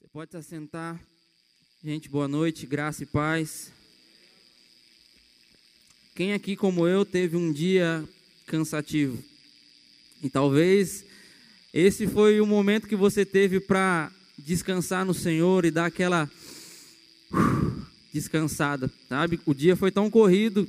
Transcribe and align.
Você 0.00 0.06
pode 0.12 0.30
se 0.30 0.36
assentar. 0.36 1.00
Gente, 1.82 2.08
boa 2.08 2.28
noite, 2.28 2.66
graça 2.66 3.02
e 3.02 3.06
paz. 3.06 3.72
Quem 6.14 6.32
aqui, 6.32 6.54
como 6.54 6.86
eu, 6.86 7.04
teve 7.04 7.36
um 7.36 7.52
dia 7.52 8.08
cansativo? 8.46 9.20
E 10.22 10.30
talvez 10.30 11.04
esse 11.74 12.06
foi 12.06 12.40
o 12.40 12.46
momento 12.46 12.86
que 12.86 12.94
você 12.94 13.26
teve 13.26 13.58
para 13.58 14.12
descansar 14.38 15.04
no 15.04 15.12
Senhor 15.12 15.64
e 15.64 15.70
dar 15.72 15.86
aquela 15.86 16.30
descansada, 18.14 18.88
sabe? 19.08 19.40
O 19.44 19.52
dia 19.52 19.74
foi 19.74 19.90
tão 19.90 20.08
corrido, 20.08 20.68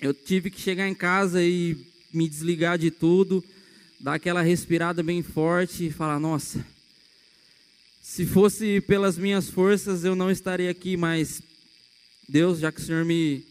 eu 0.00 0.14
tive 0.14 0.50
que 0.52 0.60
chegar 0.60 0.88
em 0.88 0.94
casa 0.94 1.42
e 1.42 1.76
me 2.14 2.28
desligar 2.28 2.78
de 2.78 2.92
tudo, 2.92 3.42
dar 3.98 4.14
aquela 4.14 4.40
respirada 4.40 5.02
bem 5.02 5.20
forte 5.20 5.86
e 5.86 5.90
falar: 5.90 6.20
nossa, 6.20 6.64
se 8.12 8.26
fosse 8.26 8.78
pelas 8.82 9.16
minhas 9.16 9.48
forças 9.48 10.04
eu 10.04 10.14
não 10.14 10.30
estaria 10.30 10.70
aqui, 10.70 10.98
mas 10.98 11.42
Deus, 12.28 12.58
já 12.58 12.70
que 12.70 12.78
o 12.78 12.84
Senhor 12.84 13.06
me, 13.06 13.42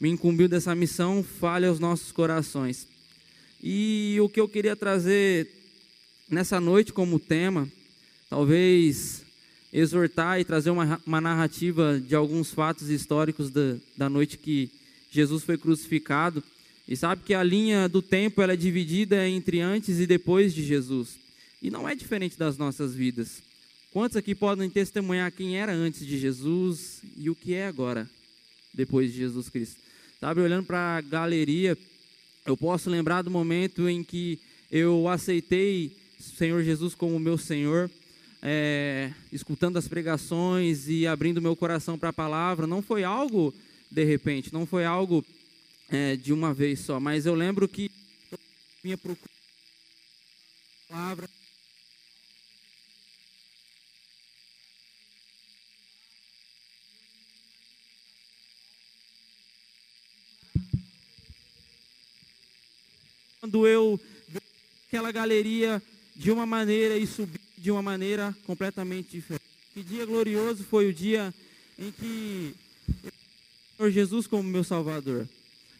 me 0.00 0.08
incumbiu 0.08 0.48
dessa 0.48 0.74
missão, 0.74 1.22
fale 1.22 1.66
aos 1.66 1.78
nossos 1.78 2.10
corações. 2.10 2.88
E 3.62 4.18
o 4.20 4.28
que 4.28 4.40
eu 4.40 4.48
queria 4.48 4.74
trazer 4.74 5.48
nessa 6.28 6.60
noite 6.60 6.92
como 6.92 7.20
tema, 7.20 7.68
talvez 8.28 9.22
exortar 9.72 10.40
e 10.40 10.44
trazer 10.44 10.70
uma, 10.70 11.00
uma 11.06 11.20
narrativa 11.20 12.02
de 12.04 12.16
alguns 12.16 12.50
fatos 12.50 12.90
históricos 12.90 13.52
da, 13.52 13.76
da 13.96 14.10
noite 14.10 14.36
que 14.36 14.68
Jesus 15.12 15.44
foi 15.44 15.56
crucificado. 15.56 16.42
E 16.88 16.96
sabe 16.96 17.22
que 17.24 17.34
a 17.34 17.42
linha 17.44 17.88
do 17.88 18.02
tempo 18.02 18.42
ela 18.42 18.54
é 18.54 18.56
dividida 18.56 19.28
entre 19.28 19.60
antes 19.60 20.00
e 20.00 20.08
depois 20.08 20.52
de 20.52 20.64
Jesus. 20.64 21.10
E 21.62 21.70
não 21.70 21.88
é 21.88 21.94
diferente 21.94 22.36
das 22.36 22.58
nossas 22.58 22.92
vidas. 22.92 23.46
Quantos 23.90 24.16
aqui 24.18 24.34
podem 24.34 24.68
testemunhar 24.68 25.32
quem 25.32 25.56
era 25.56 25.72
antes 25.72 26.06
de 26.06 26.18
Jesus 26.18 27.00
e 27.16 27.30
o 27.30 27.34
que 27.34 27.54
é 27.54 27.66
agora, 27.66 28.08
depois 28.74 29.10
de 29.10 29.18
Jesus 29.18 29.48
Cristo? 29.48 29.80
Sabe, 30.20 30.40
olhando 30.42 30.66
para 30.66 30.98
a 30.98 31.00
galeria, 31.00 31.76
eu 32.44 32.56
posso 32.56 32.90
lembrar 32.90 33.22
do 33.22 33.30
momento 33.30 33.88
em 33.88 34.04
que 34.04 34.38
eu 34.70 35.08
aceitei 35.08 35.96
o 36.20 36.22
Senhor 36.22 36.62
Jesus 36.62 36.94
como 36.94 37.18
meu 37.18 37.38
Senhor, 37.38 37.90
é, 38.42 39.10
escutando 39.32 39.78
as 39.78 39.88
pregações 39.88 40.86
e 40.86 41.06
abrindo 41.06 41.40
meu 41.40 41.56
coração 41.56 41.98
para 41.98 42.10
a 42.10 42.12
palavra. 42.12 42.66
Não 42.66 42.82
foi 42.82 43.04
algo 43.04 43.54
de 43.90 44.04
repente, 44.04 44.52
não 44.52 44.66
foi 44.66 44.84
algo 44.84 45.24
é, 45.88 46.14
de 46.14 46.32
uma 46.32 46.52
vez 46.52 46.80
só, 46.80 47.00
mas 47.00 47.24
eu 47.24 47.34
lembro 47.34 47.66
que 47.66 47.90
eu 48.30 48.38
vinha 48.82 48.98
procurar 48.98 49.30
a 50.84 50.92
palavra. 50.92 51.37
Quando 63.48 63.66
eu 63.66 63.98
aquela 64.86 65.10
galeria 65.10 65.82
de 66.14 66.30
uma 66.30 66.44
maneira 66.44 66.98
e 66.98 67.06
subi 67.06 67.40
de 67.56 67.70
uma 67.70 67.80
maneira 67.80 68.36
completamente 68.44 69.12
diferente. 69.12 69.42
Que 69.72 69.82
dia 69.82 70.04
glorioso 70.04 70.64
foi 70.64 70.86
o 70.86 70.92
dia 70.92 71.32
em 71.78 71.90
que 71.90 72.54
eu 72.98 73.10
Senhor 73.78 73.90
Jesus 73.90 74.26
como 74.26 74.42
meu 74.42 74.62
Salvador. 74.62 75.26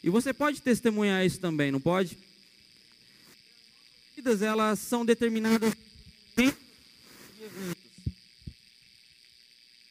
E 0.02 0.08
você 0.08 0.32
pode 0.32 0.62
testemunhar 0.62 1.26
isso 1.26 1.38
também, 1.40 1.70
não 1.70 1.78
pode? 1.78 2.16
Vidas 4.16 4.40
elas 4.40 4.78
são 4.78 5.04
determinadas 5.04 5.74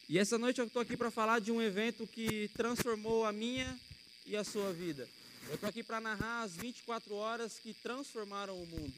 E 0.08 0.18
essa 0.18 0.36
noite 0.36 0.58
eu 0.58 0.66
estou 0.66 0.82
aqui 0.82 0.96
para 0.96 1.12
falar 1.12 1.38
de 1.38 1.52
um 1.52 1.62
evento 1.62 2.08
que 2.08 2.50
transformou 2.56 3.24
a 3.24 3.30
minha 3.30 3.78
e 4.26 4.36
a 4.36 4.42
sua 4.42 4.72
vida. 4.72 5.08
Eu 5.48 5.54
estou 5.54 5.70
aqui 5.70 5.82
para 5.82 5.98
narrar 5.98 6.42
as 6.42 6.54
24 6.54 7.14
horas 7.14 7.58
que 7.58 7.72
transformaram 7.72 8.54
o 8.54 8.66
mundo. 8.66 8.92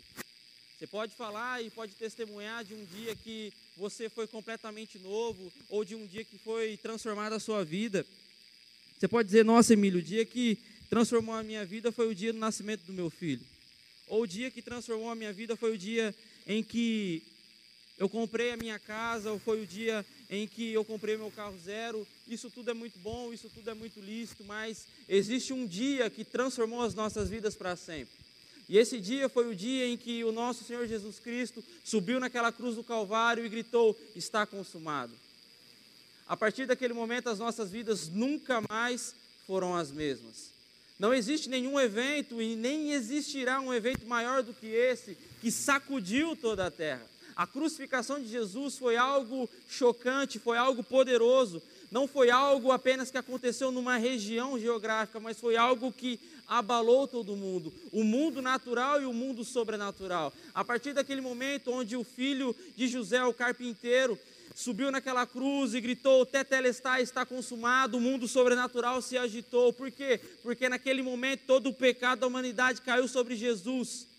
Você 0.77 0.85
pode 0.85 1.15
falar 1.15 1.63
e 1.63 1.71
pode 1.71 1.95
testemunhar 1.95 2.65
de 2.65 2.75
um 2.75 2.85
dia 2.87 3.15
que 3.15 3.53
você 3.77 4.09
foi 4.09 4.27
completamente 4.27 4.99
novo, 4.99 5.53
ou 5.69 5.85
de 5.85 5.95
um 5.95 6.05
dia 6.09 6.25
que 6.25 6.37
foi 6.39 6.77
transformada 6.77 7.37
a 7.37 7.41
sua 7.41 7.65
vida. 7.65 8.05
Você 8.99 9.07
pode 9.07 9.27
dizer, 9.27 9.45
nossa, 9.45 9.75
Emílio, 9.75 10.01
o 10.01 10.03
dia 10.03 10.27
que 10.27 10.59
transformou 10.89 11.37
a 11.37 11.43
minha 11.45 11.65
vida 11.65 11.93
foi 11.93 12.09
o 12.09 12.15
dia 12.15 12.33
do 12.33 12.39
nascimento 12.41 12.83
do 12.83 12.93
meu 12.93 13.11
filho. 13.11 13.47
Ou 14.09 14.23
o 14.23 14.27
dia 14.27 14.51
que 14.51 14.61
transformou 14.61 15.09
a 15.09 15.15
minha 15.15 15.33
vida 15.33 15.55
foi 15.55 15.73
o 15.73 15.79
dia 15.79 16.13
em 16.49 16.65
que 16.65 17.23
eu 17.97 18.09
comprei 18.09 18.51
a 18.51 18.57
minha 18.57 18.79
casa, 18.79 19.31
ou 19.31 19.39
foi 19.39 19.63
o 19.63 19.67
dia 19.67 20.05
em 20.31 20.47
que 20.47 20.73
eu 20.73 20.85
comprei 20.85 21.17
meu 21.17 21.31
carro 21.33 21.59
zero. 21.59 22.07
Isso 22.29 22.49
tudo 22.49 22.71
é 22.71 22.75
muito 22.75 22.99
bom, 23.01 23.33
isso 23.33 23.51
tudo 23.53 23.69
é 23.69 23.75
muito 23.75 24.01
lícito, 24.01 24.45
mas 24.45 24.87
existe 25.09 25.53
um 25.53 25.67
dia 25.67 26.09
que 26.09 26.25
transformou 26.25 26.83
as 26.83 26.95
nossas 26.95 27.29
vidas 27.29 27.57
para 27.57 27.75
sempre. 27.75 28.15
E 28.69 28.79
esse 28.79 29.01
dia 29.01 29.29
foi 29.29 29.49
o 29.51 29.57
dia 29.57 29.89
em 29.89 29.97
que 29.97 30.23
o 30.23 30.31
nosso 30.31 30.63
Senhor 30.63 30.87
Jesus 30.87 31.19
Cristo 31.19 31.65
subiu 31.85 32.21
naquela 32.21 32.53
cruz 32.53 32.77
do 32.77 32.85
Calvário 32.85 33.45
e 33.45 33.49
gritou: 33.49 33.99
Está 34.15 34.47
consumado. 34.47 35.13
A 36.29 36.37
partir 36.37 36.67
daquele 36.67 36.95
momento, 36.95 37.29
as 37.29 37.41
nossas 37.41 37.73
vidas 37.73 38.09
nunca 38.09 38.61
mais 38.71 39.13
foram 39.45 39.75
as 39.75 39.91
mesmas. 39.91 40.53
Não 40.97 41.13
existe 41.13 41.49
nenhum 41.49 41.81
evento 41.81 42.41
e 42.41 42.55
nem 42.55 42.93
existirá 42.93 43.61
um 43.61 43.75
evento 43.75 44.07
maior 44.07 44.45
do 44.45 44.55
que 44.55 44.67
esse 44.67 45.19
que 45.41 45.51
sacudiu 45.51 46.37
toda 46.37 46.67
a 46.67 46.71
terra. 46.71 47.05
A 47.41 47.47
crucificação 47.47 48.21
de 48.21 48.29
Jesus 48.29 48.77
foi 48.77 48.99
algo 48.99 49.49
chocante, 49.67 50.39
foi 50.39 50.59
algo 50.59 50.85
poderoso, 50.85 51.63
não 51.91 52.07
foi 52.07 52.29
algo 52.29 52.71
apenas 52.71 53.11
que 53.11 53.17
aconteceu 53.17 53.73
numa 53.73 53.97
região 53.97 54.59
geográfica, 54.59 55.19
mas 55.19 55.41
foi 55.41 55.57
algo 55.57 55.91
que 55.91 56.21
abalou 56.47 57.09
todo 57.09 57.35
mundo, 57.35 57.73
o 57.93 58.05
mundo 58.05 58.43
natural 58.43 59.01
e 59.01 59.07
o 59.07 59.13
mundo 59.15 59.43
sobrenatural. 59.43 60.35
A 60.55 60.63
partir 60.63 60.93
daquele 60.93 61.23
momento 61.23 61.73
onde 61.73 61.97
o 61.97 62.05
filho 62.05 62.55
de 62.77 62.87
José, 62.87 63.25
o 63.25 63.33
carpinteiro, 63.33 64.19
subiu 64.55 64.91
naquela 64.91 65.25
cruz 65.25 65.73
e 65.73 65.81
gritou: 65.81 66.27
Tetelestai 66.27 67.01
está 67.01 67.25
consumado, 67.25 67.97
o 67.97 68.01
mundo 68.03 68.29
sobrenatural 68.29 69.01
se 69.01 69.17
agitou. 69.17 69.73
Por 69.73 69.91
quê? 69.91 70.21
Porque 70.43 70.69
naquele 70.69 71.01
momento 71.01 71.45
todo 71.47 71.71
o 71.71 71.75
pecado 71.75 72.19
da 72.19 72.27
humanidade 72.27 72.83
caiu 72.83 73.09
sobre 73.09 73.35
Jesus. 73.35 74.10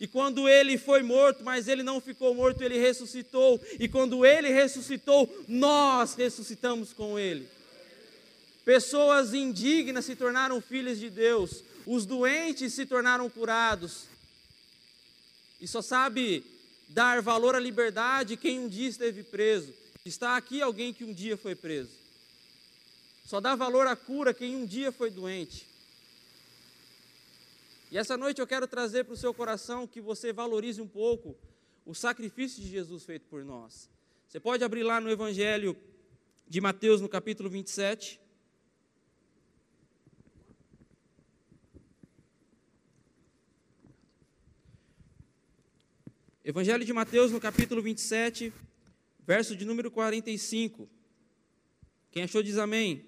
E 0.00 0.06
quando 0.06 0.48
ele 0.48 0.78
foi 0.78 1.02
morto, 1.02 1.42
mas 1.42 1.66
ele 1.66 1.82
não 1.82 2.00
ficou 2.00 2.34
morto, 2.34 2.62
ele 2.62 2.78
ressuscitou. 2.78 3.60
E 3.78 3.88
quando 3.88 4.24
ele 4.24 4.48
ressuscitou, 4.48 5.28
nós 5.48 6.14
ressuscitamos 6.14 6.92
com 6.92 7.18
ele. 7.18 7.48
Pessoas 8.64 9.32
indignas 9.32 10.04
se 10.04 10.14
tornaram 10.14 10.60
filhas 10.60 10.98
de 10.98 11.08
Deus. 11.08 11.64
Os 11.86 12.04
doentes 12.04 12.74
se 12.74 12.84
tornaram 12.84 13.28
curados. 13.30 14.04
E 15.60 15.66
só 15.66 15.82
sabe 15.82 16.44
dar 16.88 17.20
valor 17.20 17.54
à 17.54 17.58
liberdade 17.58 18.36
quem 18.36 18.60
um 18.60 18.68
dia 18.68 18.88
esteve 18.88 19.22
preso. 19.22 19.74
Está 20.04 20.36
aqui 20.36 20.62
alguém 20.62 20.92
que 20.92 21.04
um 21.04 21.12
dia 21.12 21.36
foi 21.36 21.54
preso. 21.54 21.90
Só 23.26 23.40
dá 23.40 23.54
valor 23.54 23.86
à 23.86 23.94
cura 23.94 24.32
quem 24.32 24.56
um 24.56 24.64
dia 24.64 24.90
foi 24.90 25.10
doente. 25.10 25.67
E 27.90 27.96
essa 27.96 28.16
noite 28.18 28.38
eu 28.40 28.46
quero 28.46 28.68
trazer 28.68 29.04
para 29.04 29.14
o 29.14 29.16
seu 29.16 29.32
coração 29.32 29.86
que 29.86 30.00
você 30.00 30.30
valorize 30.32 30.80
um 30.80 30.86
pouco 30.86 31.34
o 31.86 31.94
sacrifício 31.94 32.62
de 32.62 32.68
Jesus 32.68 33.04
feito 33.04 33.26
por 33.26 33.42
nós. 33.42 33.88
Você 34.28 34.38
pode 34.38 34.62
abrir 34.62 34.82
lá 34.82 35.00
no 35.00 35.10
Evangelho 35.10 35.74
de 36.46 36.60
Mateus, 36.60 37.00
no 37.00 37.08
capítulo 37.08 37.48
27. 37.48 38.20
Evangelho 46.44 46.84
de 46.84 46.92
Mateus, 46.92 47.32
no 47.32 47.40
capítulo 47.40 47.80
27, 47.80 48.52
verso 49.20 49.56
de 49.56 49.64
número 49.64 49.90
45. 49.90 50.88
Quem 52.10 52.22
achou 52.22 52.42
diz 52.42 52.58
amém. 52.58 53.06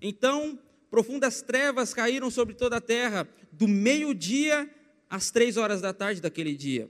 Então 0.00 0.58
profundas 0.94 1.42
trevas 1.42 1.92
caíram 1.92 2.30
sobre 2.30 2.54
toda 2.54 2.76
a 2.76 2.80
terra, 2.80 3.28
do 3.50 3.66
meio-dia 3.66 4.70
às 5.10 5.28
três 5.28 5.56
horas 5.56 5.80
da 5.80 5.92
tarde 5.92 6.20
daquele 6.20 6.54
dia. 6.54 6.88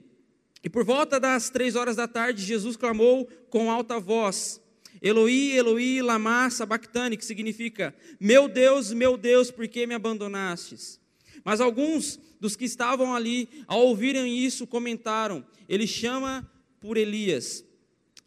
E 0.63 0.69
por 0.69 0.83
volta 0.83 1.19
das 1.19 1.49
três 1.49 1.75
horas 1.75 1.95
da 1.95 2.07
tarde, 2.07 2.43
Jesus 2.43 2.77
clamou 2.77 3.25
com 3.49 3.71
alta 3.71 3.99
voz: 3.99 4.61
Eloi, 5.01 5.53
Eloi, 5.57 6.03
lama 6.03 6.51
sabachthani, 6.51 7.17
que 7.17 7.25
significa: 7.25 7.95
Meu 8.19 8.47
Deus, 8.47 8.93
meu 8.93 9.17
Deus, 9.17 9.49
por 9.49 9.67
que 9.67 9.87
me 9.87 9.95
abandonastes? 9.95 11.01
Mas 11.43 11.59
alguns 11.59 12.19
dos 12.39 12.55
que 12.55 12.65
estavam 12.65 13.15
ali, 13.15 13.49
ao 13.65 13.87
ouvirem 13.87 14.37
isso, 14.37 14.67
comentaram: 14.67 15.43
Ele 15.67 15.87
chama 15.87 16.47
por 16.79 16.95
Elias. 16.95 17.65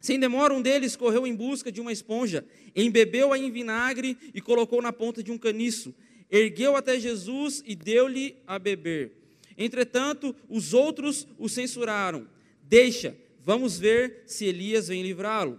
Sem 0.01 0.19
demora, 0.19 0.53
um 0.55 0.63
deles 0.63 0.97
correu 0.97 1.25
em 1.25 1.35
busca 1.37 1.71
de 1.71 1.81
uma 1.81 1.93
esponja, 1.93 2.45
embebeu-a 2.85 3.39
em 3.39 3.51
vinagre 3.51 4.17
e 4.33 4.41
colocou 4.41 4.81
na 4.81 4.93
ponta 4.93 5.23
de 5.23 5.31
um 5.31 5.37
caniço. 5.39 5.95
Ergueu 6.31 6.77
até 6.77 6.99
Jesus 6.99 7.63
e 7.67 7.75
deu-lhe 7.75 8.37
a 8.47 8.59
beber. 8.59 9.13
Entretanto, 9.57 10.35
os 10.49 10.73
outros 10.73 11.27
o 11.39 11.49
censuraram. 11.49 12.27
Deixa, 12.63 13.17
Vamos 13.49 13.79
ver 13.79 14.25
se 14.27 14.45
Elias 14.45 14.89
vem 14.89 15.03
livrá-lo. 15.03 15.59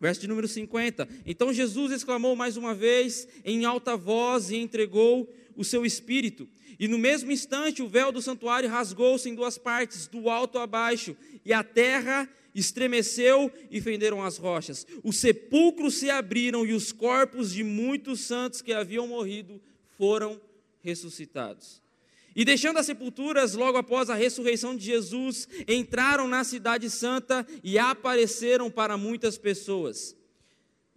Verso 0.00 0.22
de 0.22 0.26
número 0.26 0.48
50. 0.48 1.06
Então 1.26 1.52
Jesus 1.52 1.92
exclamou 1.92 2.34
mais 2.34 2.56
uma 2.56 2.74
vez 2.74 3.28
em 3.44 3.66
alta 3.66 3.98
voz 3.98 4.50
e 4.50 4.56
entregou 4.56 5.30
o 5.56 5.64
seu 5.64 5.84
espírito. 5.84 6.48
E 6.78 6.88
no 6.88 6.98
mesmo 6.98 7.30
instante 7.30 7.82
o 7.82 7.88
véu 7.88 8.10
do 8.10 8.22
santuário 8.22 8.68
rasgou-se 8.68 9.28
em 9.28 9.34
duas 9.34 9.58
partes, 9.58 10.06
do 10.06 10.28
alto 10.28 10.58
a 10.58 10.66
baixo, 10.66 11.16
e 11.44 11.52
a 11.52 11.62
terra 11.62 12.28
estremeceu 12.54 13.50
e 13.70 13.80
fenderam 13.80 14.22
as 14.22 14.36
rochas. 14.36 14.86
Os 15.02 15.16
sepulcros 15.16 15.94
se 15.94 16.10
abriram 16.10 16.66
e 16.66 16.72
os 16.72 16.92
corpos 16.92 17.52
de 17.52 17.64
muitos 17.64 18.20
santos 18.20 18.60
que 18.60 18.72
haviam 18.72 19.06
morrido 19.06 19.60
foram 19.96 20.40
ressuscitados. 20.80 21.80
E 22.34 22.44
deixando 22.44 22.78
as 22.78 22.86
sepulturas, 22.86 23.54
logo 23.54 23.76
após 23.76 24.08
a 24.08 24.14
ressurreição 24.14 24.74
de 24.74 24.84
Jesus, 24.84 25.46
entraram 25.68 26.26
na 26.26 26.44
Cidade 26.44 26.88
Santa 26.88 27.46
e 27.62 27.78
apareceram 27.78 28.70
para 28.70 28.96
muitas 28.96 29.36
pessoas. 29.36 30.16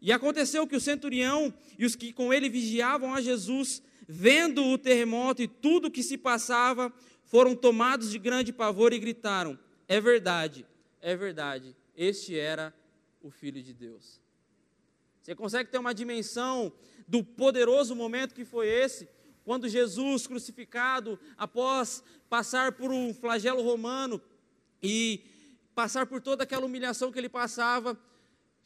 E 0.01 0.11
aconteceu 0.11 0.65
que 0.67 0.75
o 0.75 0.81
centurião 0.81 1.53
e 1.77 1.85
os 1.85 1.95
que 1.95 2.13
com 2.13 2.33
ele 2.33 2.49
vigiavam 2.49 3.13
a 3.13 3.21
Jesus, 3.21 3.81
vendo 4.07 4.63
o 4.65 4.77
terremoto 4.77 5.41
e 5.41 5.47
tudo 5.47 5.87
o 5.87 5.91
que 5.91 6.03
se 6.03 6.17
passava, 6.17 6.93
foram 7.23 7.55
tomados 7.55 8.11
de 8.11 8.19
grande 8.19 8.53
pavor 8.53 8.93
e 8.93 8.99
gritaram: 8.99 9.57
É 9.87 9.99
verdade, 9.99 10.65
é 11.01 11.15
verdade, 11.15 11.75
este 11.95 12.37
era 12.37 12.73
o 13.21 13.29
Filho 13.29 13.61
de 13.61 13.73
Deus. 13.73 14.19
Você 15.21 15.33
consegue 15.33 15.71
ter 15.71 15.79
uma 15.79 15.93
dimensão 15.93 16.71
do 17.07 17.23
poderoso 17.23 17.95
momento 17.95 18.35
que 18.35 18.45
foi 18.45 18.67
esse? 18.67 19.09
Quando 19.43 19.67
Jesus 19.67 20.27
crucificado, 20.27 21.19
após 21.37 22.03
passar 22.29 22.71
por 22.73 22.91
um 22.91 23.13
flagelo 23.13 23.61
romano 23.61 24.21
e 24.81 25.23
passar 25.73 26.05
por 26.05 26.21
toda 26.21 26.43
aquela 26.43 26.65
humilhação 26.65 27.11
que 27.11 27.19
ele 27.19 27.29
passava, 27.29 27.99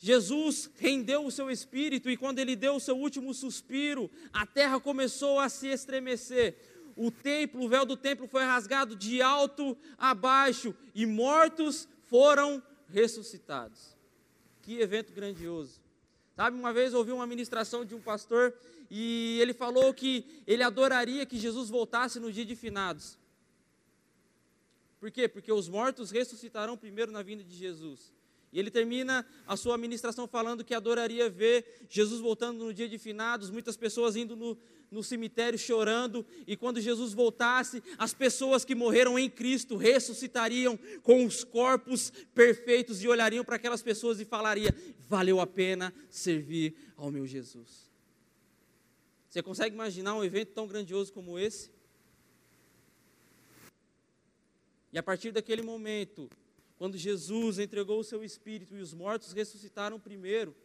Jesus 0.01 0.71
rendeu 0.77 1.25
o 1.25 1.31
seu 1.31 1.51
espírito 1.51 2.09
e 2.09 2.15
quando 2.15 2.39
ele 2.39 2.55
deu 2.55 2.75
o 2.75 2.79
seu 2.79 2.97
último 2.97 3.33
suspiro, 3.33 4.09
a 4.31 4.45
terra 4.45 4.79
começou 4.79 5.39
a 5.39 5.49
se 5.49 5.67
estremecer. 5.67 6.55
O 6.95 7.11
templo, 7.11 7.63
o 7.63 7.67
véu 7.67 7.85
do 7.85 7.97
templo 7.97 8.25
foi 8.25 8.43
rasgado 8.43 8.95
de 8.95 9.21
alto 9.21 9.77
a 9.97 10.15
baixo 10.15 10.73
e 10.95 11.05
mortos 11.05 11.87
foram 12.07 12.63
ressuscitados. 12.87 13.97
Que 14.61 14.79
evento 14.79 15.11
grandioso. 15.11 15.81
Sabe, 16.33 16.57
uma 16.57 16.71
vez 16.71 16.93
ouvi 16.93 17.11
uma 17.11 17.27
ministração 17.27 17.83
de 17.83 17.93
um 17.93 17.99
pastor 17.99 18.53
e 18.89 19.37
ele 19.41 19.53
falou 19.53 19.93
que 19.93 20.25
ele 20.47 20.63
adoraria 20.63 21.25
que 21.25 21.37
Jesus 21.37 21.69
voltasse 21.69 22.21
no 22.21 22.31
dia 22.31 22.45
de 22.45 22.55
finados. 22.55 23.17
Por 24.97 25.11
quê? 25.11 25.27
Porque 25.27 25.51
os 25.51 25.67
mortos 25.67 26.09
ressuscitarão 26.09 26.77
primeiro 26.77 27.11
na 27.11 27.21
vinda 27.21 27.43
de 27.43 27.55
Jesus. 27.55 28.13
E 28.51 28.59
ele 28.59 28.71
termina 28.71 29.25
a 29.45 29.55
sua 29.55 29.77
ministração 29.77 30.27
falando 30.27 30.63
que 30.63 30.73
adoraria 30.73 31.29
ver 31.29 31.85
Jesus 31.87 32.19
voltando 32.19 32.65
no 32.65 32.73
dia 32.73 32.89
de 32.89 32.97
finados, 32.97 33.51
muitas 33.51 33.77
pessoas 33.77 34.15
indo 34.15 34.35
no, 34.35 34.57
no 34.89 35.03
cemitério 35.03 35.57
chorando, 35.59 36.25
e 36.47 36.57
quando 36.57 36.81
Jesus 36.81 37.13
voltasse, 37.13 37.83
as 37.97 38.13
pessoas 38.13 38.65
que 38.65 38.73
morreram 38.73 39.19
em 39.19 39.29
Cristo 39.29 39.77
ressuscitariam 39.77 40.79
com 41.03 41.25
os 41.25 41.43
corpos 41.43 42.11
perfeitos 42.33 43.03
e 43.03 43.07
olhariam 43.07 43.45
para 43.45 43.55
aquelas 43.55 43.83
pessoas 43.83 44.19
e 44.19 44.25
falariam: 44.25 44.73
valeu 45.07 45.39
a 45.39 45.45
pena 45.45 45.93
servir 46.09 46.75
ao 46.97 47.11
meu 47.11 47.27
Jesus. 47.27 47.87
Você 49.29 49.43
consegue 49.43 49.75
imaginar 49.75 50.15
um 50.15 50.23
evento 50.23 50.53
tão 50.53 50.65
grandioso 50.65 51.13
como 51.13 51.37
esse? 51.37 51.69
E 54.91 54.97
a 54.97 55.03
partir 55.03 55.31
daquele 55.31 55.61
momento, 55.61 56.27
quando 56.79 56.97
Jesus 56.97 57.59
entregou 57.59 57.99
o 57.99 58.03
seu 58.05 58.23
espírito 58.23 58.77
e 58.77 58.79
os 58.79 58.93
mortos 58.93 59.33
ressuscitaram 59.33 59.99
primeiro, 59.99 60.55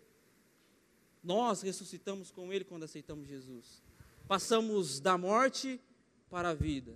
nós 1.20 1.60
ressuscitamos 1.60 2.30
com 2.30 2.52
ele 2.52 2.64
quando 2.64 2.84
aceitamos 2.84 3.26
Jesus. 3.26 3.82
Passamos 4.28 5.00
da 5.00 5.18
morte 5.18 5.80
para 6.30 6.50
a 6.50 6.54
vida. 6.54 6.94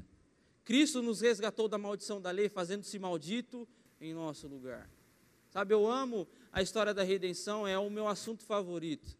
Cristo 0.64 1.02
nos 1.02 1.20
resgatou 1.20 1.66
da 1.66 1.76
maldição 1.76 2.20
da 2.20 2.30
lei, 2.30 2.48
fazendo-se 2.48 2.96
maldito 2.96 3.66
em 4.00 4.14
nosso 4.14 4.46
lugar. 4.46 4.88
Sabe, 5.50 5.74
eu 5.74 5.90
amo 5.90 6.28
a 6.52 6.62
história 6.62 6.94
da 6.94 7.02
redenção, 7.02 7.66
é 7.66 7.76
o 7.76 7.90
meu 7.90 8.06
assunto 8.06 8.44
favorito. 8.44 9.18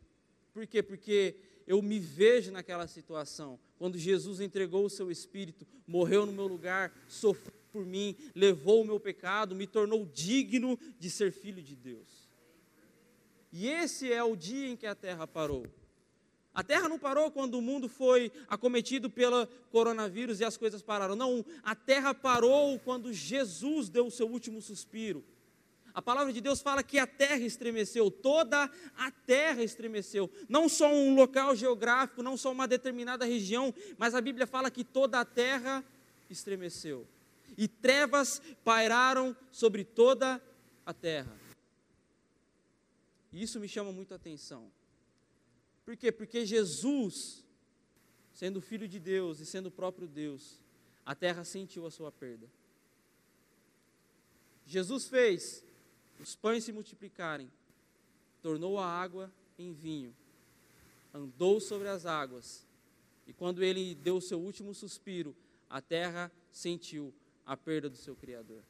Por 0.53 0.65
quê? 0.65 0.81
Porque 0.81 1.35
eu 1.67 1.83
me 1.83 1.99
vejo 1.99 2.53
naquela 2.53 2.87
situação. 2.87 3.59
Quando 3.77 3.99
Jesus 3.99 4.39
entregou 4.41 4.85
o 4.85 4.91
seu 4.91 5.11
espírito, 5.11 5.67
morreu 5.89 6.25
no 6.25 6.33
meu 6.33 6.47
lugar, 6.47 6.93
sofreu 7.09 7.58
por 7.69 7.85
mim, 7.85 8.17
levou 8.35 8.83
o 8.83 8.85
meu 8.85 8.99
pecado, 8.99 9.55
me 9.55 9.67
tornou 9.67 10.05
digno 10.07 10.79
de 10.99 11.11
ser 11.11 11.33
filho 11.33 11.63
de 11.63 11.77
Deus. 11.77 12.29
E 13.53 13.69
esse 13.69 14.13
é 14.13 14.23
o 14.23 14.37
dia 14.37 14.69
em 14.69 14.77
que 14.77 14.87
a 14.87 14.95
terra 14.95 15.27
parou. 15.27 15.67
A 16.55 16.63
terra 16.63 16.89
não 16.89 16.99
parou 16.99 17.31
quando 17.31 17.55
o 17.55 17.63
mundo 17.63 17.89
foi 17.89 18.33
acometido 18.49 19.09
pelo 19.09 19.47
coronavírus 19.71 20.41
e 20.41 20.45
as 20.45 20.57
coisas 20.57 20.83
pararam. 20.83 21.15
Não, 21.15 21.45
a 21.63 21.75
terra 21.75 22.13
parou 22.13 22.79
quando 22.81 23.13
Jesus 23.13 23.89
deu 23.89 24.07
o 24.07 24.11
seu 24.11 24.29
último 24.29 24.61
suspiro 24.61 25.25
a 25.99 26.03
palavra 26.03 26.33
de 26.33 26.41
Deus 26.41 26.61
fala 26.61 26.81
que 26.81 26.97
a 26.97 27.09
terra 27.09 27.41
estremeceu, 27.41 28.09
toda 28.09 28.71
a 28.97 29.11
terra 29.11 29.65
estremeceu. 29.65 30.31
Não 30.49 30.69
só 30.69 30.89
um 30.95 31.13
local 31.17 31.57
geográfico, 31.57 32.23
não 32.23 32.37
só 32.37 32.53
uma 32.53 32.69
determinada 32.69 33.25
região, 33.25 33.75
mas 33.97 34.15
a 34.15 34.21
Bíblia 34.21 34.47
fala 34.47 34.71
que 34.71 34.85
toda 34.85 35.19
a 35.19 35.25
terra 35.25 35.85
estremeceu. 36.31 37.05
E 37.59 37.67
trevas 37.67 38.41
pairaram 38.65 39.37
sobre 39.51 39.85
toda 39.85 40.41
a 40.87 40.95
terra. 40.95 41.37
E 43.33 43.43
isso 43.43 43.59
me 43.59 43.69
chama 43.69 43.93
muito 43.93 44.13
a 44.13 44.17
atenção. 44.17 44.71
Por 45.85 45.97
quê? 45.97 46.13
Porque 46.13 46.47
Jesus, 46.47 47.45
sendo 48.33 48.61
filho 48.61 48.87
de 48.87 49.01
Deus 49.01 49.41
e 49.41 49.45
sendo 49.45 49.67
o 49.67 49.73
próprio 49.73 50.07
Deus, 50.07 50.63
a 51.05 51.17
terra 51.17 51.43
sentiu 51.43 51.85
a 51.85 51.91
sua 51.91 52.13
perda. 52.13 52.49
Jesus 54.65 55.09
fez 55.09 55.65
os 56.21 56.37
pães 56.37 56.63
se 56.63 56.73
multiplicarem, 56.73 57.51
tornou 58.41 58.79
a 58.79 58.87
água 58.87 59.33
em 59.59 59.73
vinho, 59.73 60.15
andou 61.13 61.61
sobre 61.61 61.89
as 61.89 62.07
águas, 62.07 62.67
e 63.27 63.33
quando 63.33 63.63
ele 63.63 63.95
deu 63.95 64.17
o 64.17 64.23
seu 64.23 64.41
último 64.41 64.75
suspiro, 64.75 65.35
a 65.69 65.81
terra 65.81 66.31
sentiu 66.51 67.13
a 67.49 67.57
perda 67.57 67.91
do 67.91 67.97
seu 67.97 68.15
Criador. 68.15 68.63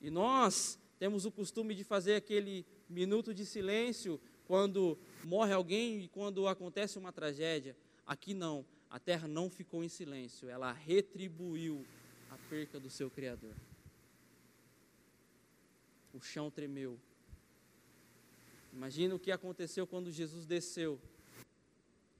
E 0.00 0.10
nós 0.10 0.76
temos 0.98 1.24
o 1.24 1.30
costume 1.30 1.72
de 1.72 1.84
fazer 1.84 2.16
aquele 2.16 2.66
minuto 2.88 3.32
de 3.32 3.46
silêncio 3.46 4.20
quando 4.44 4.98
morre 5.22 5.52
alguém 5.52 6.00
e 6.00 6.08
quando 6.08 6.48
acontece 6.48 6.98
uma 6.98 7.12
tragédia. 7.12 7.76
Aqui 8.04 8.34
não, 8.34 8.64
a 8.90 8.98
terra 8.98 9.28
não 9.28 9.48
ficou 9.48 9.84
em 9.84 9.88
silêncio, 9.88 10.48
ela 10.48 10.72
retribuiu 10.72 11.84
a 12.30 12.36
perca 12.48 12.80
do 12.80 12.90
seu 12.90 13.08
Criador 13.08 13.54
o 16.18 16.20
chão 16.20 16.50
tremeu. 16.50 16.98
Imagina 18.72 19.14
o 19.14 19.18
que 19.18 19.30
aconteceu 19.30 19.86
quando 19.86 20.10
Jesus 20.10 20.46
desceu. 20.46 21.00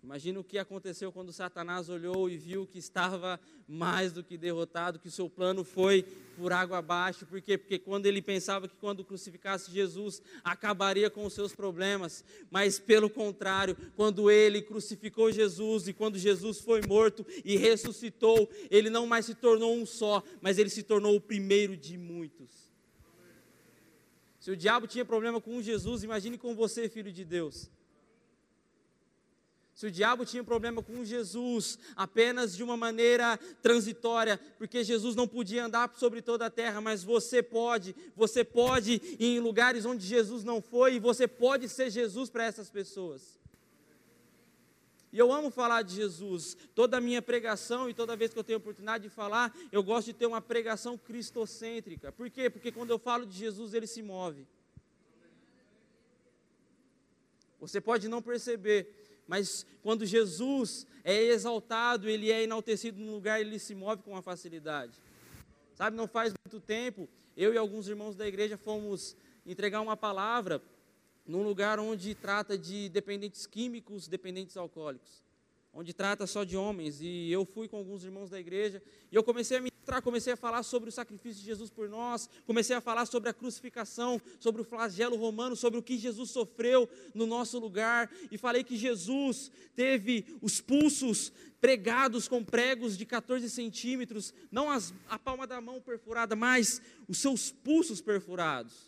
Imagina 0.03 0.39
o 0.39 0.45
que 0.45 0.59
aconteceu 0.59 1.11
quando 1.11 1.33
Satanás 1.33 1.89
olhou 1.89 2.31
e 2.31 2.37
viu 2.37 2.67
que 2.67 2.79
estava 2.79 3.39
mais 3.67 4.13
do 4.13 4.23
que 4.23 4.39
derrotado, 4.39 4.99
que 4.99 5.11
seu 5.11 5.29
plano 5.29 5.65
foi 5.65 6.05
por 6.37 6.53
água 6.53 6.79
abaixo. 6.79 7.27
Por 7.27 7.43
quê? 7.43 7.59
Porque 7.59 7.79
quando 7.79 8.07
ele 8.07 8.23
pensava 8.23 8.69
que 8.69 8.77
quando 8.77 9.05
crucificasse 9.05 9.73
Jesus 9.73 10.23
acabaria 10.45 11.11
com 11.11 11.27
os 11.27 11.33
seus 11.33 11.53
problemas, 11.53 12.25
mas 12.49 12.79
pelo 12.79 13.11
contrário, 13.11 13.77
quando 13.97 14.31
ele 14.31 14.63
crucificou 14.63 15.33
Jesus 15.33 15.89
e 15.89 15.93
quando 15.93 16.17
Jesus 16.17 16.61
foi 16.61 16.81
morto 16.87 17.27
e 17.45 17.57
ressuscitou, 17.57 18.49
ele 18.71 18.89
não 18.89 19.07
mais 19.07 19.27
se 19.27 19.35
tornou 19.35 19.77
um 19.77 19.85
só, 19.85 20.23
mas 20.41 20.59
ele 20.59 20.71
se 20.71 20.85
tornou 20.85 21.17
o 21.17 21.21
primeiro 21.21 21.77
de 21.77 21.99
muitos. 21.99 22.69
Se 24.39 24.53
o 24.53 24.57
diabo 24.57 24.87
tinha 24.87 25.05
problema 25.05 25.41
com 25.41 25.61
Jesus, 25.61 26.05
imagine 26.05 26.39
com 26.39 26.55
você, 26.55 26.89
filho 26.89 27.13
de 27.13 27.25
Deus. 27.25 27.69
Se 29.79 29.87
o 29.87 29.93
diabo 29.93 30.25
tinha 30.25 30.43
problema 30.43 30.83
com 30.83 31.05
Jesus 31.05 31.79
apenas 31.95 32.57
de 32.57 32.65
uma 32.65 32.77
maneira 32.77 33.39
transitória, 33.63 34.37
porque 34.59 34.83
Jesus 34.83 35.15
não 35.15 35.29
podia 35.29 35.67
andar 35.67 35.89
sobre 35.95 36.21
toda 36.21 36.47
a 36.47 36.51
terra, 36.51 36.81
mas 36.81 37.05
você 37.05 37.45
pode, 37.45 37.95
você 38.17 38.43
pode 38.43 39.01
ir 39.21 39.37
em 39.37 39.39
lugares 39.39 39.85
onde 39.85 40.05
Jesus 40.05 40.43
não 40.43 40.61
foi, 40.61 40.95
e 40.95 40.99
você 40.99 41.29
pode 41.29 41.69
ser 41.69 41.91
Jesus 41.91 42.29
para 42.29 42.45
essas 42.45 42.69
pessoas. 42.69 43.39
E 45.13 45.19
eu 45.21 45.33
amo 45.33 45.49
falar 45.49 45.83
de 45.83 45.95
Jesus. 45.95 46.57
Toda 46.75 46.97
a 46.97 47.01
minha 47.01 47.23
pregação 47.23 47.89
e 47.89 47.95
toda 47.95 48.17
vez 48.17 48.33
que 48.33 48.39
eu 48.41 48.43
tenho 48.43 48.59
oportunidade 48.59 49.05
de 49.05 49.11
falar, 49.11 49.57
eu 49.71 49.81
gosto 49.81 50.07
de 50.07 50.13
ter 50.13 50.27
uma 50.27 50.41
pregação 50.41 50.99
cristocêntrica. 50.99 52.11
Por 52.11 52.29
quê? 52.29 52.51
Porque 52.51 52.73
quando 52.73 52.91
eu 52.91 52.99
falo 52.99 53.25
de 53.25 53.39
Jesus, 53.39 53.75
ele 53.75 53.87
se 53.87 54.03
move. 54.03 54.45
Você 57.61 57.81
pode 57.81 58.09
não 58.09 58.23
perceber, 58.23 58.98
mas 59.29 59.67
quando 59.83 60.07
Jesus 60.07 60.87
é 61.05 61.23
exaltado, 61.23 62.09
ele 62.09 62.33
é 62.33 62.43
enaltecido 62.43 62.99
num 62.99 63.13
lugar, 63.13 63.41
ele 63.41 63.59
se 63.59 63.75
move 63.75 64.03
com 64.03 64.13
uma 64.13 64.23
facilidade. 64.23 64.99
Sabe, 65.75 65.97
não 65.97 66.09
faz 66.09 66.33
muito 66.45 66.65
tempo, 66.65 67.09
eu 67.37 67.55
e 67.55 67.59
alguns 67.59 67.87
irmãos 67.87 68.17
da 68.17 68.27
igreja 68.27 68.57
fomos 68.57 69.15
entregar 69.47 69.81
uma 69.83 69.97
palavra 69.97 70.61
num 71.27 71.43
lugar 71.43 71.79
onde 71.79 72.15
trata 72.15 72.57
de 72.57 72.89
dependentes 72.89 73.47
químicos, 73.47 74.09
dependentes 74.09 74.57
alcoólicos, 74.57 75.23
onde 75.73 75.93
trata 75.93 76.27
só 76.27 76.43
de 76.43 76.57
homens. 76.57 77.01
E 77.03 77.31
eu 77.31 77.45
fui 77.45 77.69
com 77.69 77.77
alguns 77.77 78.03
irmãos 78.03 78.31
da 78.31 78.41
igreja 78.41 78.83
e 79.13 79.15
eu 79.15 79.23
comecei 79.23 79.59
a 79.59 79.61
comecei 80.03 80.35
a 80.35 80.37
falar 80.37 80.63
sobre 80.63 80.89
o 80.91 80.93
sacrifício 80.93 81.41
de 81.41 81.47
Jesus 81.47 81.71
por 81.71 81.89
nós, 81.89 82.29
comecei 82.47 82.77
a 82.77 82.81
falar 82.81 83.07
sobre 83.07 83.31
a 83.31 83.33
crucificação, 83.33 84.21
sobre 84.39 84.61
o 84.63 84.65
flagelo 84.65 85.17
romano, 85.17 85.57
sobre 85.57 85.79
o 85.79 85.83
que 85.83 85.97
Jesus 85.97 86.31
sofreu 86.31 86.89
no 87.15 87.27
nosso 87.27 87.59
lugar 87.59 88.11
e 88.31 88.37
falei 88.37 88.63
que 88.63 88.77
Jesus 88.77 89.51
teve 89.75 90.27
os 90.43 90.61
pulsos 90.61 91.33
pregados 91.61 92.29
com 92.29 92.45
pregos 92.45 92.97
de 92.97 93.05
14 93.05 93.49
centímetros, 93.51 94.33
não 94.51 94.71
as, 94.71 94.93
a 95.09 95.19
palma 95.19 95.47
da 95.47 95.61
mão 95.61 95.81
perfurada, 95.81 96.37
mas 96.37 96.81
os 97.09 97.19
seus 97.19 97.51
pulsos 97.51 98.01
perfurados. 98.01 98.88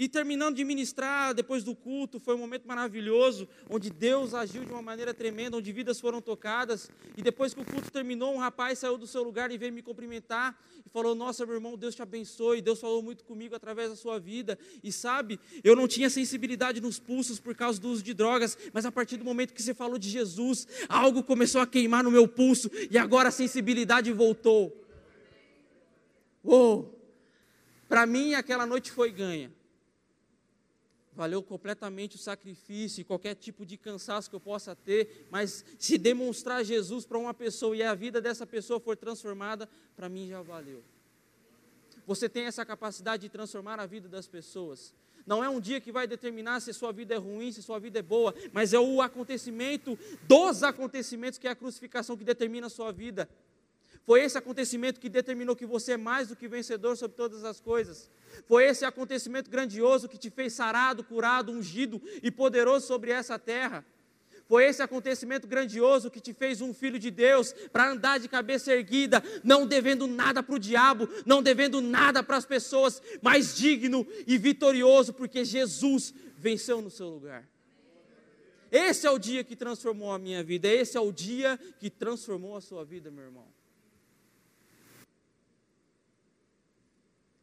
E 0.00 0.08
terminando 0.08 0.54
de 0.54 0.62
ministrar, 0.62 1.34
depois 1.34 1.64
do 1.64 1.74
culto, 1.74 2.20
foi 2.20 2.36
um 2.36 2.38
momento 2.38 2.68
maravilhoso, 2.68 3.48
onde 3.68 3.90
Deus 3.90 4.32
agiu 4.32 4.64
de 4.64 4.70
uma 4.70 4.80
maneira 4.80 5.12
tremenda, 5.12 5.56
onde 5.56 5.72
vidas 5.72 5.98
foram 5.98 6.20
tocadas. 6.22 6.88
E 7.16 7.20
depois 7.20 7.52
que 7.52 7.60
o 7.60 7.64
culto 7.64 7.90
terminou, 7.90 8.32
um 8.32 8.38
rapaz 8.38 8.78
saiu 8.78 8.96
do 8.96 9.08
seu 9.08 9.24
lugar 9.24 9.50
e 9.50 9.58
veio 9.58 9.72
me 9.72 9.82
cumprimentar 9.82 10.56
e 10.86 10.88
falou: 10.88 11.16
Nossa, 11.16 11.44
meu 11.44 11.56
irmão, 11.56 11.76
Deus 11.76 11.96
te 11.96 12.02
abençoe. 12.02 12.62
Deus 12.62 12.80
falou 12.80 13.02
muito 13.02 13.24
comigo 13.24 13.56
através 13.56 13.90
da 13.90 13.96
sua 13.96 14.20
vida. 14.20 14.56
E 14.84 14.92
sabe, 14.92 15.40
eu 15.64 15.74
não 15.74 15.88
tinha 15.88 16.08
sensibilidade 16.08 16.80
nos 16.80 17.00
pulsos 17.00 17.40
por 17.40 17.56
causa 17.56 17.80
do 17.80 17.88
uso 17.88 18.04
de 18.04 18.14
drogas, 18.14 18.56
mas 18.72 18.86
a 18.86 18.92
partir 18.92 19.16
do 19.16 19.24
momento 19.24 19.52
que 19.52 19.60
você 19.60 19.74
falou 19.74 19.98
de 19.98 20.08
Jesus, 20.08 20.68
algo 20.88 21.24
começou 21.24 21.60
a 21.60 21.66
queimar 21.66 22.04
no 22.04 22.10
meu 22.12 22.28
pulso 22.28 22.70
e 22.88 22.96
agora 22.96 23.30
a 23.30 23.32
sensibilidade 23.32 24.12
voltou. 24.12 24.72
Uou! 26.44 26.94
Para 27.88 28.06
mim, 28.06 28.34
aquela 28.34 28.64
noite 28.64 28.92
foi 28.92 29.10
ganha 29.10 29.57
valeu 31.18 31.42
completamente 31.42 32.14
o 32.14 32.18
sacrifício 32.18 33.00
e 33.00 33.04
qualquer 33.04 33.34
tipo 33.34 33.66
de 33.66 33.76
cansaço 33.76 34.30
que 34.30 34.36
eu 34.36 34.40
possa 34.40 34.76
ter, 34.76 35.26
mas 35.32 35.64
se 35.76 35.98
demonstrar 35.98 36.64
Jesus 36.64 37.04
para 37.04 37.18
uma 37.18 37.34
pessoa 37.34 37.74
e 37.74 37.82
a 37.82 37.92
vida 37.92 38.20
dessa 38.20 38.46
pessoa 38.46 38.78
for 38.78 38.96
transformada, 38.96 39.68
para 39.96 40.08
mim 40.08 40.28
já 40.28 40.40
valeu. 40.42 40.80
Você 42.06 42.28
tem 42.28 42.44
essa 42.44 42.64
capacidade 42.64 43.22
de 43.22 43.28
transformar 43.28 43.80
a 43.80 43.84
vida 43.84 44.08
das 44.08 44.28
pessoas. 44.28 44.94
Não 45.26 45.42
é 45.42 45.48
um 45.48 45.58
dia 45.58 45.80
que 45.80 45.90
vai 45.90 46.06
determinar 46.06 46.60
se 46.60 46.72
sua 46.72 46.92
vida 46.92 47.16
é 47.16 47.18
ruim, 47.18 47.50
se 47.50 47.64
sua 47.64 47.80
vida 47.80 47.98
é 47.98 48.02
boa, 48.02 48.32
mas 48.52 48.72
é 48.72 48.78
o 48.78 49.02
acontecimento 49.02 49.98
dos 50.22 50.62
acontecimentos 50.62 51.36
que 51.36 51.48
é 51.48 51.50
a 51.50 51.56
crucificação 51.56 52.16
que 52.16 52.22
determina 52.22 52.68
a 52.68 52.70
sua 52.70 52.92
vida. 52.92 53.28
Foi 54.08 54.22
esse 54.22 54.38
acontecimento 54.38 54.98
que 54.98 55.10
determinou 55.10 55.54
que 55.54 55.66
você 55.66 55.92
é 55.92 55.96
mais 55.98 56.28
do 56.28 56.34
que 56.34 56.48
vencedor 56.48 56.96
sobre 56.96 57.14
todas 57.14 57.44
as 57.44 57.60
coisas. 57.60 58.10
Foi 58.46 58.64
esse 58.64 58.82
acontecimento 58.82 59.50
grandioso 59.50 60.08
que 60.08 60.16
te 60.16 60.30
fez 60.30 60.54
sarado, 60.54 61.04
curado, 61.04 61.52
ungido 61.52 62.00
e 62.22 62.30
poderoso 62.30 62.86
sobre 62.86 63.10
essa 63.10 63.38
terra. 63.38 63.84
Foi 64.46 64.64
esse 64.64 64.80
acontecimento 64.80 65.46
grandioso 65.46 66.10
que 66.10 66.20
te 66.20 66.32
fez 66.32 66.62
um 66.62 66.72
filho 66.72 66.98
de 66.98 67.10
Deus 67.10 67.52
para 67.70 67.90
andar 67.90 68.18
de 68.18 68.28
cabeça 68.28 68.72
erguida, 68.72 69.22
não 69.44 69.66
devendo 69.66 70.06
nada 70.06 70.42
para 70.42 70.54
o 70.54 70.58
diabo, 70.58 71.06
não 71.26 71.42
devendo 71.42 71.82
nada 71.82 72.22
para 72.22 72.38
as 72.38 72.46
pessoas, 72.46 73.02
mas 73.20 73.54
digno 73.54 74.06
e 74.26 74.38
vitorioso, 74.38 75.12
porque 75.12 75.44
Jesus 75.44 76.14
venceu 76.38 76.80
no 76.80 76.88
seu 76.88 77.10
lugar. 77.10 77.46
Esse 78.72 79.06
é 79.06 79.10
o 79.10 79.18
dia 79.18 79.44
que 79.44 79.54
transformou 79.54 80.10
a 80.10 80.18
minha 80.18 80.42
vida, 80.42 80.66
esse 80.66 80.96
é 80.96 81.00
o 81.00 81.12
dia 81.12 81.60
que 81.78 81.90
transformou 81.90 82.56
a 82.56 82.62
sua 82.62 82.86
vida, 82.86 83.10
meu 83.10 83.24
irmão. 83.24 83.57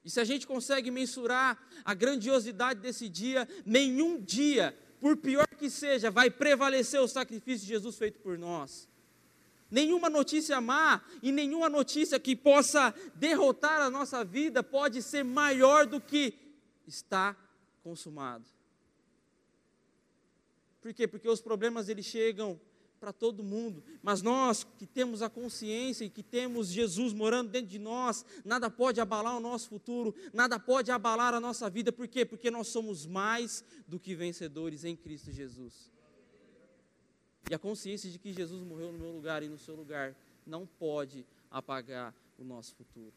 E 0.06 0.10
se 0.12 0.20
a 0.20 0.24
gente 0.24 0.46
consegue 0.46 0.92
mensurar 0.92 1.58
a 1.84 1.96
grandiosidade 1.96 2.80
desse 2.80 3.10
dia, 3.10 3.50
nenhum 3.66 4.22
dia, 4.22 4.78
por 5.02 5.18
pior 5.18 5.48
que 5.48 5.68
seja, 5.68 6.12
vai 6.12 6.30
prevalecer 6.30 7.02
o 7.02 7.08
sacrifício 7.08 7.66
de 7.66 7.74
Jesus 7.74 7.98
feito 7.98 8.20
por 8.20 8.38
nós. 8.38 8.88
Nenhuma 9.70 10.08
notícia 10.08 10.62
má 10.62 11.02
e 11.24 11.32
nenhuma 11.32 11.68
notícia 11.68 12.20
que 12.20 12.36
possa 12.36 12.94
derrotar 13.16 13.82
a 13.82 13.90
nossa 13.90 14.24
vida 14.24 14.62
pode 14.62 15.02
ser 15.02 15.24
maior 15.24 15.88
do 15.88 16.00
que 16.00 16.36
está 16.86 17.36
consumado. 17.84 18.46
Por 20.82 20.94
quê? 20.94 21.08
Porque 21.08 21.28
os 21.28 21.42
problemas 21.42 21.90
eles 21.90 22.06
chegam 22.06 22.62
para 23.00 23.14
todo 23.14 23.44
mundo, 23.44 23.84
mas 24.02 24.22
nós 24.22 24.64
que 24.64 24.86
temos 24.86 25.22
a 25.22 25.30
consciência 25.30 26.06
e 26.06 26.10
que 26.10 26.24
temos 26.24 26.70
Jesus 26.70 27.14
morando 27.14 27.52
dentro 27.52 27.70
de 27.70 27.80
nós, 27.80 28.26
nada 28.44 28.70
pode 28.70 29.00
abalar 29.00 29.36
o 29.36 29.40
nosso 29.40 29.70
futuro, 29.70 30.16
nada 30.34 30.60
pode 30.60 30.92
abalar 30.92 31.34
a 31.34 31.40
nossa 31.40 31.70
vida, 31.70 31.92
por 31.92 32.08
quê? 32.08 32.26
Porque 32.26 32.50
nós 32.50 32.68
somos 32.68 33.06
mais 33.06 33.64
do 33.88 34.00
que 34.00 34.16
vencedores 34.16 34.84
em 34.84 34.96
Cristo 34.96 35.32
Jesus. 35.32 35.92
E 37.50 37.54
a 37.54 37.60
consciência 37.60 38.10
de 38.10 38.18
que 38.18 38.34
Jesus 38.34 38.64
morreu 38.64 38.92
no 38.92 38.98
meu 38.98 39.12
lugar 39.12 39.44
e 39.44 39.50
no 39.50 39.58
seu 39.60 39.76
lugar 39.76 40.16
não 40.46 40.66
pode 40.66 41.26
apagar 41.52 42.14
o 42.40 42.44
nosso 42.44 42.74
futuro. 42.76 43.14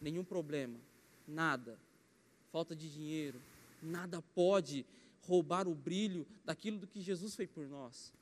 Nenhum 0.00 0.22
problema, 0.22 0.78
nada, 1.26 1.78
falta 2.52 2.76
de 2.76 2.92
dinheiro, 2.92 3.40
nada 3.82 4.22
pode 4.34 4.84
roubar 5.26 5.66
o 5.66 5.74
brilho 5.74 6.26
daquilo 6.44 6.78
do 6.78 6.86
que 6.86 7.00
Jesus 7.00 7.34
fez 7.34 7.50
por 7.50 7.66
nós. 7.66 8.12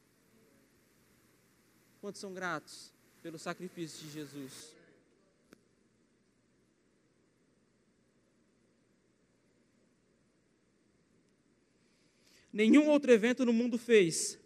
Quantos 2.07 2.21
são 2.21 2.33
gratos 2.33 2.93
pelo 3.21 3.37
sacrifício 3.37 4.07
de 4.07 4.13
Jesus? 4.13 4.77
Nenhum 12.53 12.89
outro 12.91 13.11
evento 13.11 13.45
no 13.45 13.53
mundo 13.53 13.77
fez 13.77 14.39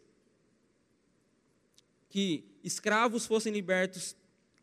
que 2.08 2.46
escravos 2.64 3.26
fossem 3.26 3.52
libertos, 3.52 4.16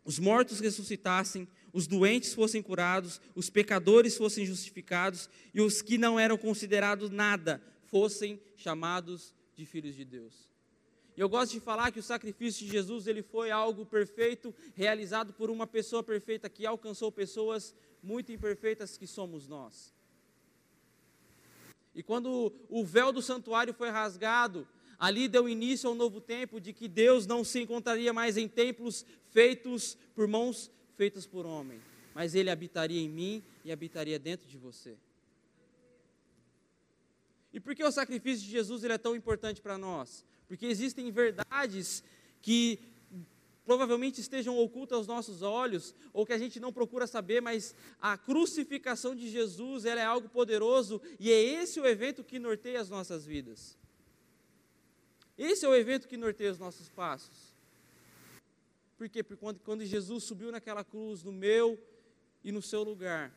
os 0.03 0.17
mortos 0.17 0.59
ressuscitassem, 0.59 1.47
os 1.71 1.85
doentes 1.85 2.33
fossem 2.33 2.63
curados, 2.63 3.21
os 3.35 3.47
pecadores 3.47 4.17
fossem 4.17 4.43
justificados 4.43 5.29
e 5.53 5.61
os 5.61 5.83
que 5.83 5.99
não 5.99 6.19
eram 6.19 6.35
considerados 6.35 7.11
nada 7.11 7.61
fossem 7.91 8.41
chamados 8.55 9.35
de 9.55 9.67
filhos 9.67 9.95
de 9.95 10.03
Deus. 10.03 10.46
E 11.17 11.19
eu 11.19 11.27
gosto 11.27 11.53
de 11.53 11.59
falar 11.59 11.91
que 11.91 11.99
o 11.99 12.03
sacrifício 12.03 12.63
de 12.63 12.71
Jesus 12.71 13.07
ele 13.07 13.23
foi 13.23 13.49
algo 13.49 13.83
perfeito, 13.83 14.53
realizado 14.75 15.33
por 15.33 15.49
uma 15.49 15.65
pessoa 15.65 16.03
perfeita 16.03 16.47
que 16.47 16.63
alcançou 16.63 17.11
pessoas 17.11 17.75
muito 18.03 18.31
imperfeitas 18.31 18.95
que 18.95 19.07
somos 19.07 19.47
nós. 19.47 19.91
E 21.95 22.03
quando 22.03 22.53
o 22.69 22.85
véu 22.85 23.11
do 23.11 23.23
santuário 23.23 23.73
foi 23.73 23.89
rasgado, 23.89 24.67
ali 24.99 25.27
deu 25.27 25.49
início 25.49 25.89
a 25.89 25.91
um 25.91 25.95
novo 25.95 26.21
tempo 26.21 26.61
de 26.61 26.71
que 26.71 26.87
Deus 26.87 27.25
não 27.25 27.43
se 27.43 27.61
encontraria 27.61 28.13
mais 28.13 28.37
em 28.37 28.47
templos 28.47 29.03
feitos 29.31 29.97
por 30.13 30.27
mãos 30.27 30.69
feitas 30.95 31.25
por 31.25 31.47
homem, 31.47 31.81
mas 32.13 32.35
ele 32.35 32.51
habitaria 32.51 33.01
em 33.01 33.09
mim 33.09 33.43
e 33.65 33.71
habitaria 33.71 34.19
dentro 34.19 34.47
de 34.47 34.57
você. 34.57 34.95
E 37.57 37.59
por 37.59 37.75
que 37.75 37.83
o 37.83 37.91
sacrifício 37.91 38.45
de 38.45 38.51
Jesus 38.51 38.85
ele 38.85 38.93
é 38.93 38.97
tão 38.97 39.15
importante 39.15 39.61
para 39.61 39.77
nós? 39.77 40.23
porque 40.47 40.65
existem 40.65 41.11
verdades 41.11 42.03
que 42.41 42.79
provavelmente 43.65 44.21
estejam 44.21 44.57
ocultas 44.57 44.97
aos 44.97 45.07
nossos 45.07 45.41
olhos, 45.41 45.93
ou 46.13 46.25
que 46.25 46.31
a 46.31 46.37
gente 46.37 46.57
não 46.57 46.71
procura 46.71 47.05
saber, 47.05 47.41
mas 47.41 47.75
a 48.01 48.17
crucificação 48.17 49.13
de 49.13 49.29
Jesus 49.29 49.83
ela 49.83 49.99
é 49.99 50.05
algo 50.05 50.29
poderoso 50.29 51.01
e 51.19 51.29
é 51.29 51.37
esse 51.37 51.79
o 51.79 51.85
evento 51.85 52.23
que 52.23 52.39
norteia 52.39 52.79
as 52.79 52.89
nossas 52.89 53.25
vidas. 53.25 53.77
Esse 55.37 55.65
é 55.65 55.69
o 55.69 55.75
evento 55.75 56.07
que 56.07 56.15
norteia 56.15 56.51
os 56.51 56.57
nossos 56.57 56.87
passos. 56.87 57.53
Por 58.97 59.09
quê? 59.09 59.21
Porque 59.21 59.39
quando, 59.39 59.59
quando 59.59 59.85
Jesus 59.85 60.23
subiu 60.23 60.49
naquela 60.49 60.83
cruz, 60.83 61.21
no 61.21 61.31
meu 61.31 61.77
e 62.41 62.51
no 62.51 62.61
seu 62.61 62.83
lugar, 62.83 63.31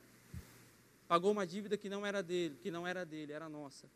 pagou 1.08 1.32
uma 1.32 1.46
dívida 1.46 1.76
que 1.76 1.88
não 1.88 2.06
era 2.06 2.22
dele, 2.22 2.56
que 2.62 2.70
não 2.70 2.86
era 2.86 3.04
dele, 3.04 3.32
era 3.32 3.48
nossa. 3.48 3.90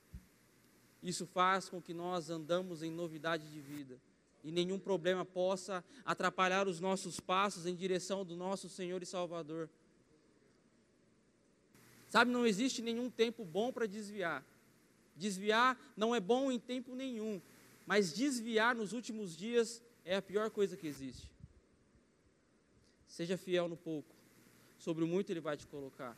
Isso 1.04 1.26
faz 1.26 1.68
com 1.68 1.82
que 1.82 1.92
nós 1.92 2.30
andamos 2.30 2.82
em 2.82 2.90
novidade 2.90 3.50
de 3.50 3.60
vida 3.60 4.00
e 4.42 4.50
nenhum 4.50 4.78
problema 4.78 5.22
possa 5.22 5.84
atrapalhar 6.02 6.66
os 6.66 6.80
nossos 6.80 7.20
passos 7.20 7.66
em 7.66 7.74
direção 7.74 8.24
do 8.24 8.34
nosso 8.34 8.70
Senhor 8.70 9.02
e 9.02 9.06
Salvador. 9.06 9.68
Sabe, 12.08 12.30
não 12.30 12.46
existe 12.46 12.80
nenhum 12.80 13.10
tempo 13.10 13.44
bom 13.44 13.70
para 13.70 13.86
desviar. 13.86 14.42
Desviar 15.14 15.78
não 15.94 16.14
é 16.14 16.20
bom 16.20 16.50
em 16.50 16.58
tempo 16.58 16.94
nenhum, 16.94 17.40
mas 17.86 18.12
desviar 18.12 18.74
nos 18.74 18.94
últimos 18.94 19.36
dias 19.36 19.82
é 20.06 20.16
a 20.16 20.22
pior 20.22 20.48
coisa 20.50 20.74
que 20.74 20.86
existe. 20.86 21.30
Seja 23.06 23.36
fiel 23.36 23.68
no 23.68 23.76
pouco, 23.76 24.14
sobre 24.78 25.04
o 25.04 25.06
muito 25.06 25.30
Ele 25.30 25.40
vai 25.40 25.56
te 25.56 25.66
colocar. 25.66 26.16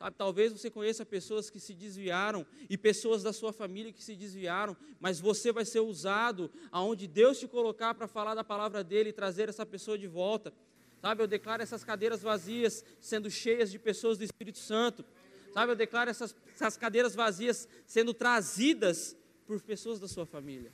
Sabe, 0.00 0.16
talvez 0.16 0.50
você 0.50 0.70
conheça 0.70 1.04
pessoas 1.04 1.50
que 1.50 1.60
se 1.60 1.74
desviaram 1.74 2.46
e 2.70 2.78
pessoas 2.78 3.22
da 3.22 3.34
sua 3.34 3.52
família 3.52 3.92
que 3.92 4.02
se 4.02 4.16
desviaram, 4.16 4.74
mas 4.98 5.20
você 5.20 5.52
vai 5.52 5.62
ser 5.66 5.80
usado 5.80 6.50
aonde 6.72 7.06
Deus 7.06 7.38
te 7.38 7.46
colocar 7.46 7.92
para 7.92 8.08
falar 8.08 8.34
da 8.34 8.42
palavra 8.42 8.82
dele 8.82 9.10
e 9.10 9.12
trazer 9.12 9.50
essa 9.50 9.66
pessoa 9.66 9.98
de 9.98 10.06
volta. 10.06 10.54
Sabe, 11.02 11.22
eu 11.22 11.26
declaro 11.26 11.62
essas 11.62 11.84
cadeiras 11.84 12.22
vazias 12.22 12.82
sendo 12.98 13.30
cheias 13.30 13.70
de 13.70 13.78
pessoas 13.78 14.16
do 14.16 14.24
Espírito 14.24 14.56
Santo. 14.56 15.04
Sabe, 15.52 15.72
eu 15.72 15.76
declaro 15.76 16.08
essas, 16.08 16.34
essas 16.54 16.78
cadeiras 16.78 17.14
vazias 17.14 17.68
sendo 17.86 18.14
trazidas 18.14 19.14
por 19.46 19.60
pessoas 19.60 20.00
da 20.00 20.08
sua 20.08 20.24
família, 20.24 20.72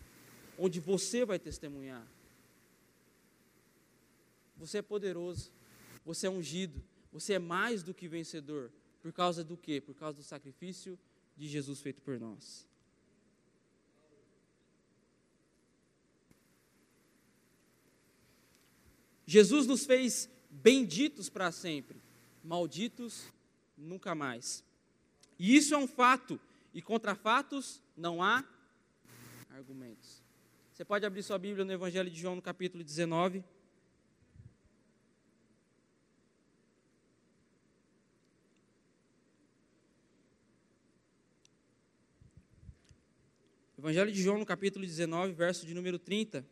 onde 0.57 0.79
você 0.79 1.25
vai 1.25 1.41
testemunhar. 1.41 2.07
Você 4.57 4.79
é 4.79 4.83
poderoso, 4.83 5.51
você 6.05 6.29
é 6.29 6.31
ungido, 6.31 6.81
você 7.13 7.33
é 7.33 7.39
mais 7.41 7.83
do 7.83 7.93
que 7.93 8.07
vencedor. 8.07 8.71
Por 9.07 9.13
causa 9.13 9.45
do 9.45 9.57
quê? 9.57 9.81
Por 9.81 9.95
causa 9.95 10.19
do 10.19 10.25
sacrifício 10.25 10.99
de 11.37 11.47
Jesus 11.47 11.81
feito 11.81 12.03
por 12.03 12.19
nós. 12.19 12.67
Jesus 19.25 19.65
nos 19.65 19.87
fez 19.87 20.29
benditos 20.51 21.29
para 21.29 21.53
sempre, 21.53 22.03
malditos 22.43 23.33
nunca 23.79 24.13
mais. 24.13 24.65
E 25.39 25.55
isso 25.55 25.73
é 25.73 25.79
um 25.79 25.87
fato, 25.87 26.41
e 26.75 26.83
contra 26.83 27.15
fatos 27.15 27.81
não 27.97 28.21
há 28.21 28.45
argumentos. 29.51 30.21
Você 30.75 30.85
pode 30.85 31.07
abrir 31.07 31.23
sua 31.23 31.39
Bíblia 31.39 31.65
no 31.65 31.71
Evangelho 31.71 32.11
de 32.11 32.21
João, 32.21 32.35
no 32.35 32.43
capítulo 32.43 32.83
19. 32.83 33.45
Evangelho 43.87 44.11
de 44.11 44.21
João, 44.21 44.39
no 44.39 44.45
capítulo 44.45 44.85
19, 44.85 45.33
verso 45.33 45.65
de 45.65 45.73
número 45.73 45.97
30. 45.97 46.45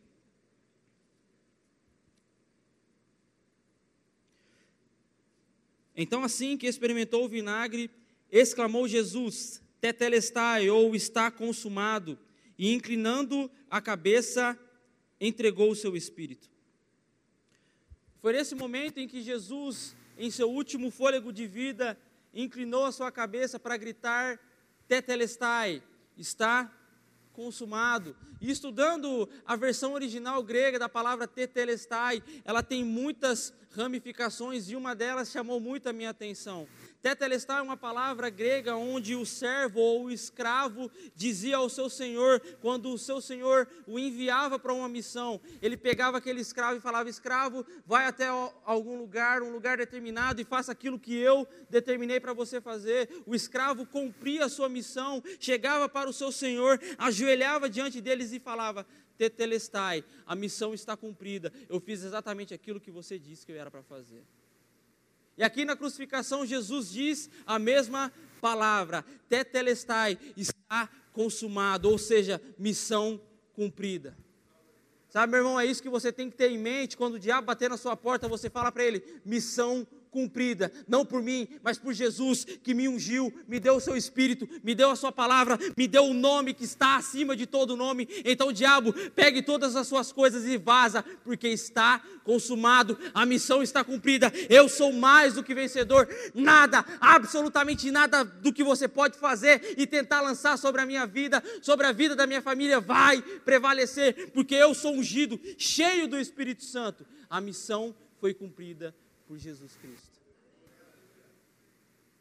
Então, 5.97 6.23
assim 6.23 6.57
que 6.57 6.69
experimentou 6.69 7.25
o 7.25 7.29
vinagre, 7.29 7.91
exclamou 8.31 8.87
Jesus: 8.87 9.61
Tetelestai, 9.81 10.71
ou 10.71 10.95
está 10.95 11.29
consumado, 11.29 12.17
e 12.57 12.73
inclinando 12.73 13.51
a 13.69 13.81
cabeça, 13.81 14.57
entregou 15.21 15.73
o 15.73 15.75
seu 15.75 15.97
espírito. 15.97 16.49
Foi 18.21 18.33
nesse 18.33 18.55
momento 18.55 18.99
em 18.99 19.09
que 19.09 19.21
Jesus, 19.21 19.97
em 20.17 20.31
seu 20.31 20.49
último 20.49 20.89
fôlego 20.89 21.33
de 21.33 21.49
vida, 21.49 21.99
inclinou 22.33 22.85
a 22.85 22.93
sua 22.93 23.11
cabeça 23.11 23.59
para 23.59 23.77
gritar: 23.77 24.39
Tetelestai, 24.87 25.83
está 26.17 26.73
consumado. 27.35 28.17
E 28.41 28.51
estudando 28.51 29.29
a 29.45 29.57
versão 29.57 29.93
original 29.93 30.43
grega 30.43 30.79
da 30.79 30.89
palavra 30.89 31.27
tetelestai, 31.27 32.23
ela 32.45 32.63
tem 32.63 32.83
muitas 32.83 33.53
ramificações 33.75 34.69
e 34.69 34.77
uma 34.77 34.95
delas 34.95 35.31
chamou 35.31 35.61
muito 35.61 35.89
a 35.89 35.93
minha 35.93 36.11
atenção. 36.11 36.67
Tetelestai 37.03 37.59
é 37.59 37.63
uma 37.63 37.77
palavra 37.77 38.31
grega 38.31 38.77
onde 38.77 39.15
o 39.15 39.27
servo 39.27 39.79
ou 39.79 40.05
o 40.05 40.11
escravo 40.11 40.91
dizia 41.15 41.59
ao 41.59 41.69
seu 41.69 41.91
senhor, 41.91 42.41
quando 42.63 42.91
o 42.91 42.97
seu 42.97 43.21
senhor 43.21 43.69
o 43.87 43.99
enviava 43.99 44.59
para 44.59 44.73
uma 44.73 44.89
missão, 44.89 45.39
ele 45.61 45.77
pegava 45.77 46.17
aquele 46.17 46.41
escravo 46.41 46.79
e 46.79 46.81
falava: 46.81 47.11
Escravo, 47.11 47.67
vai 47.85 48.07
até 48.07 48.29
algum 48.65 48.97
lugar, 48.97 49.43
um 49.43 49.51
lugar 49.51 49.77
determinado 49.77 50.41
e 50.41 50.45
faça 50.45 50.73
aquilo 50.73 50.99
que 50.99 51.15
eu 51.15 51.47
determinei 51.69 52.19
para 52.19 52.33
você 52.33 52.59
fazer. 52.59 53.11
O 53.27 53.35
escravo 53.35 53.85
cumpria 53.85 54.47
a 54.47 54.49
sua 54.49 54.71
missão, 54.71 55.23
chegava 55.39 55.89
para 55.89 56.09
o 56.09 56.13
seu 56.13 56.33
senhor, 56.33 56.81
ajoelhava 56.97 57.69
diante 57.69 58.01
deles 58.01 58.33
e 58.33 58.41
falava: 58.41 58.87
Tetelestai, 59.17 60.05
a 60.27 60.35
missão 60.35 60.75
está 60.75 60.97
cumprida, 60.97 61.53
eu 61.69 61.81
fiz 61.81 62.03
exatamente 62.03 62.53
aquilo 62.53 62.81
que 62.81 62.91
você 62.91 63.19
disse 63.19 63.47
que 63.47 63.53
eu 63.53 63.57
era 63.57 63.71
para 63.71 63.83
fazer. 63.83 64.25
E 65.37 65.43
aqui 65.43 65.65
na 65.65 65.77
crucificação, 65.77 66.47
Jesus 66.47 66.91
diz 66.91 67.31
a 67.45 67.59
mesma 67.59 68.13
palavra: 68.41 69.05
Tetelestai, 69.29 70.19
está 70.37 70.89
consumado, 71.13 71.91
ou 71.91 71.99
seja, 71.99 72.41
missão 72.59 73.21
cumprida. 73.53 74.17
Sabe, 75.09 75.31
meu 75.31 75.41
irmão, 75.41 75.61
é 75.61 75.65
isso 75.65 75.81
que 75.81 75.89
você 75.89 76.13
tem 76.13 76.29
que 76.29 76.37
ter 76.37 76.51
em 76.51 76.59
mente 76.59 76.97
quando 76.97 77.15
o 77.15 77.19
diabo 77.21 77.47
bater 77.47 77.71
na 77.71 77.77
sua 77.77 77.97
porta, 77.97 78.27
você 78.27 78.51
fala 78.51 78.73
para 78.73 78.85
ele: 78.85 79.21
missão 79.25 79.87
cumprida, 80.15 80.71
não 80.87 81.05
por 81.05 81.21
mim, 81.21 81.49
mas 81.61 81.77
por 81.77 81.93
Jesus 81.93 82.45
que 82.45 82.73
me 82.73 82.89
ungiu, 82.89 83.35
me 83.49 83.59
deu 83.59 83.75
o 83.75 83.81
seu 83.81 83.97
espírito, 83.97 84.49
me 84.63 84.73
deu 84.73 84.91
a 84.91 84.97
sua 84.97 85.11
palavra, 85.11 85.59
me 85.77 85.89
deu 85.89 86.05
o 86.05 86.15
nome 86.15 86.55
que 86.55 86.63
está 86.63 86.95
acima 86.95 87.35
de 87.35 87.47
todo 87.47 87.77
nome. 87.77 88.09
Então, 88.25 88.53
diabo, 88.53 88.93
pegue 89.11 89.43
todas 89.43 89.75
as 89.75 89.89
suas 89.89 90.13
coisas 90.13 90.45
e 90.45 90.57
vaza, 90.57 91.05
porque 91.25 91.49
está 91.49 92.01
consumado, 92.23 92.97
a 93.13 93.27
missão 93.27 93.61
está 93.61 93.83
cumprida. 93.83 94.33
Eu 94.49 94.69
sou 94.69 94.93
mais 94.93 95.35
do 95.35 95.43
que 95.43 95.53
vencedor. 95.53 96.09
Nada, 96.33 96.85
absolutamente 97.01 97.91
nada 97.91 98.23
do 98.23 98.53
que 98.53 98.63
você 98.63 98.87
pode 98.87 99.19
fazer 99.19 99.75
e 99.77 99.85
tentar 99.85 100.21
lançar 100.21 100.57
sobre 100.57 100.81
a 100.81 100.87
minha 100.87 101.07
vida, 101.07 101.43
sobre 101.61 101.87
a 101.87 101.93
vida 101.93 102.15
da 102.15 102.25
minha 102.25 102.41
família 102.41 102.81
vai 102.81 103.21
prevalecer, 103.45 104.31
porque 104.31 104.55
eu 104.55 104.75
sou 104.75 104.95
ungido, 104.95 105.41
cheio 105.59 106.07
do 106.07 106.17
Espírito 106.17 106.63
Santo. 106.63 107.05
A 107.29 107.41
missão 107.41 107.93
foi 108.21 108.33
cumprida 108.33 108.95
por 109.27 109.39
Jesus 109.39 109.77
Cristo. 109.77 110.21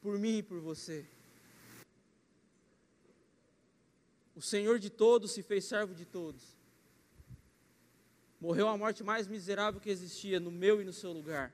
Por 0.01 0.17
mim 0.17 0.37
e 0.37 0.43
por 0.43 0.59
você. 0.59 1.05
O 4.35 4.41
Senhor 4.41 4.79
de 4.79 4.89
todos 4.89 5.31
se 5.31 5.43
fez 5.43 5.65
servo 5.65 5.93
de 5.93 6.05
todos. 6.05 6.41
Morreu 8.39 8.67
a 8.67 8.77
morte 8.77 9.03
mais 9.03 9.27
miserável 9.27 9.79
que 9.79 9.89
existia, 9.89 10.39
no 10.39 10.51
meu 10.51 10.81
e 10.81 10.83
no 10.83 10.91
seu 10.91 11.13
lugar. 11.13 11.53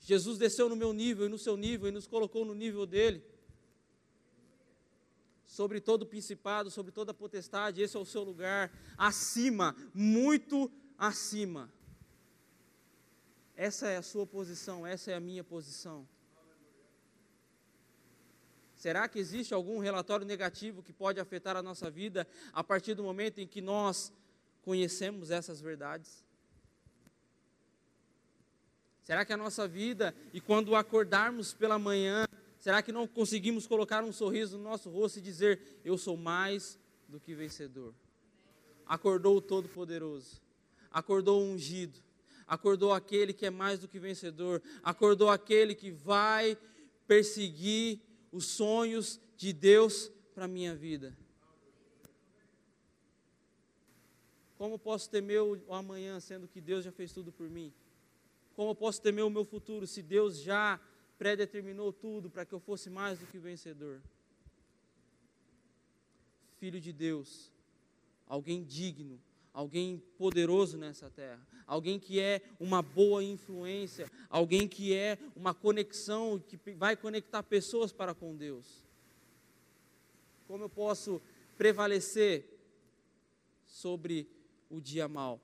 Jesus 0.00 0.38
desceu 0.38 0.68
no 0.68 0.74
meu 0.74 0.92
nível 0.92 1.26
e 1.26 1.28
no 1.28 1.38
seu 1.38 1.56
nível 1.56 1.88
e 1.88 1.92
nos 1.92 2.08
colocou 2.08 2.44
no 2.44 2.54
nível 2.54 2.84
dele. 2.84 3.24
Sobre 5.46 5.80
todo 5.80 6.06
principado, 6.06 6.70
sobre 6.70 6.90
toda 6.90 7.14
potestade, 7.14 7.80
esse 7.80 7.96
é 7.96 8.00
o 8.00 8.04
seu 8.04 8.24
lugar. 8.24 8.72
Acima, 8.96 9.76
muito 9.94 10.70
acima. 10.98 11.72
Essa 13.56 13.88
é 13.88 13.96
a 13.96 14.02
sua 14.02 14.26
posição, 14.26 14.86
essa 14.86 15.10
é 15.10 15.14
a 15.14 15.20
minha 15.20 15.44
posição. 15.44 16.06
Será 18.74 19.06
que 19.06 19.18
existe 19.18 19.54
algum 19.54 19.78
relatório 19.78 20.26
negativo 20.26 20.82
que 20.82 20.92
pode 20.92 21.20
afetar 21.20 21.56
a 21.56 21.62
nossa 21.62 21.88
vida 21.88 22.26
a 22.52 22.64
partir 22.64 22.94
do 22.94 23.02
momento 23.04 23.38
em 23.38 23.46
que 23.46 23.60
nós 23.60 24.12
conhecemos 24.62 25.30
essas 25.30 25.60
verdades? 25.60 26.24
Será 29.02 29.24
que 29.24 29.32
a 29.32 29.36
nossa 29.36 29.68
vida, 29.68 30.14
e 30.32 30.40
quando 30.40 30.74
acordarmos 30.74 31.52
pela 31.52 31.78
manhã, 31.78 32.24
será 32.58 32.82
que 32.82 32.90
não 32.90 33.06
conseguimos 33.06 33.66
colocar 33.66 34.02
um 34.02 34.12
sorriso 34.12 34.56
no 34.56 34.64
nosso 34.64 34.90
rosto 34.90 35.18
e 35.18 35.22
dizer: 35.22 35.80
Eu 35.84 35.98
sou 35.98 36.16
mais 36.16 36.78
do 37.08 37.20
que 37.20 37.34
vencedor? 37.34 37.94
Acordou 38.86 39.36
o 39.36 39.40
Todo-Poderoso, 39.40 40.40
acordou 40.90 41.40
o 41.40 41.44
ungido, 41.44 42.00
acordou 42.46 42.92
aquele 42.92 43.32
que 43.32 43.46
é 43.46 43.50
mais 43.50 43.80
do 43.80 43.88
que 43.88 43.98
vencedor, 43.98 44.62
acordou 44.82 45.28
aquele 45.28 45.74
que 45.74 45.90
vai 45.90 46.56
perseguir 47.06 48.00
os 48.30 48.46
sonhos 48.46 49.20
de 49.36 49.52
Deus 49.52 50.10
para 50.34 50.44
a 50.46 50.48
minha 50.48 50.74
vida. 50.74 51.16
Como 54.56 54.78
posso 54.78 55.10
temer 55.10 55.42
o 55.42 55.74
amanhã, 55.74 56.20
sendo 56.20 56.46
que 56.46 56.60
Deus 56.60 56.84
já 56.84 56.92
fez 56.92 57.12
tudo 57.12 57.32
por 57.32 57.48
mim? 57.50 57.72
Como 58.54 58.74
posso 58.74 59.02
temer 59.02 59.24
o 59.24 59.30
meu 59.30 59.44
futuro, 59.44 59.86
se 59.86 60.02
Deus 60.02 60.38
já 60.40 60.80
predeterminou 61.18 61.92
tudo 61.92 62.30
para 62.30 62.44
que 62.44 62.52
eu 62.52 62.60
fosse 62.60 62.88
mais 62.88 63.18
do 63.18 63.26
que 63.26 63.38
vencedor? 63.38 64.00
Filho 66.58 66.80
de 66.80 66.92
Deus, 66.92 67.50
alguém 68.26 68.62
digno, 68.62 69.20
alguém 69.52 70.02
poderoso 70.16 70.78
nessa 70.78 71.10
terra, 71.10 71.40
alguém 71.66 71.98
que 71.98 72.18
é 72.18 72.40
uma 72.58 72.80
boa 72.82 73.22
influência, 73.22 74.10
alguém 74.28 74.66
que 74.66 74.94
é 74.94 75.18
uma 75.36 75.52
conexão, 75.52 76.38
que 76.38 76.58
vai 76.74 76.96
conectar 76.96 77.42
pessoas 77.42 77.92
para 77.92 78.14
com 78.14 78.34
Deus. 78.36 78.66
Como 80.46 80.64
eu 80.64 80.68
posso 80.70 81.20
prevalecer 81.56 82.46
sobre 83.66 84.26
o 84.70 84.80
dia 84.80 85.08
mal? 85.08 85.40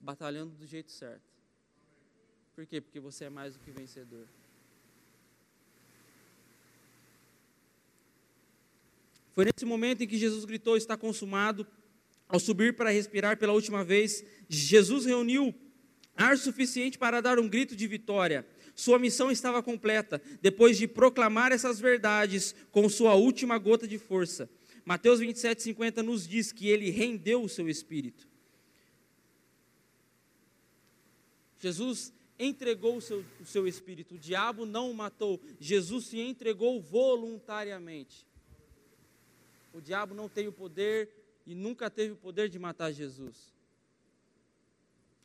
Batalhando 0.00 0.54
do 0.54 0.66
jeito 0.66 0.92
certo. 0.92 1.28
Por 2.54 2.66
quê? 2.66 2.80
Porque 2.80 3.00
você 3.00 3.24
é 3.24 3.30
mais 3.30 3.54
do 3.54 3.60
que 3.60 3.70
vencedor. 3.70 4.26
Foi 9.32 9.44
nesse 9.44 9.64
momento 9.64 10.02
em 10.02 10.08
que 10.08 10.18
Jesus 10.18 10.44
gritou: 10.44 10.76
Está 10.76 10.96
consumado. 10.96 11.64
Ao 12.28 12.38
subir 12.38 12.76
para 12.76 12.90
respirar 12.90 13.38
pela 13.38 13.54
última 13.54 13.82
vez, 13.82 14.24
Jesus 14.48 15.06
reuniu 15.06 15.54
ar 16.14 16.36
suficiente 16.36 16.98
para 16.98 17.20
dar 17.20 17.38
um 17.38 17.48
grito 17.48 17.74
de 17.74 17.86
vitória. 17.86 18.46
Sua 18.74 18.98
missão 18.98 19.30
estava 19.30 19.62
completa, 19.62 20.20
depois 20.42 20.76
de 20.76 20.86
proclamar 20.86 21.52
essas 21.52 21.80
verdades 21.80 22.54
com 22.70 22.88
sua 22.88 23.14
última 23.14 23.56
gota 23.58 23.88
de 23.88 23.98
força. 23.98 24.48
Mateus 24.84 25.20
27, 25.20 25.62
50 25.62 26.02
nos 26.02 26.26
diz 26.26 26.52
que 26.52 26.68
ele 26.68 26.90
rendeu 26.90 27.42
o 27.42 27.48
seu 27.48 27.68
espírito. 27.68 28.28
Jesus 31.58 32.12
entregou 32.38 32.96
o 32.96 33.00
seu, 33.00 33.24
o 33.40 33.44
seu 33.44 33.66
espírito, 33.66 34.14
o 34.14 34.18
diabo 34.18 34.64
não 34.64 34.90
o 34.90 34.94
matou, 34.94 35.40
Jesus 35.58 36.06
se 36.06 36.20
entregou 36.20 36.80
voluntariamente. 36.80 38.26
O 39.74 39.80
diabo 39.80 40.14
não 40.14 40.28
tem 40.28 40.46
o 40.46 40.52
poder 40.52 41.10
e 41.48 41.54
nunca 41.54 41.88
teve 41.88 42.12
o 42.12 42.16
poder 42.16 42.50
de 42.50 42.58
matar 42.58 42.92
Jesus. 42.92 43.54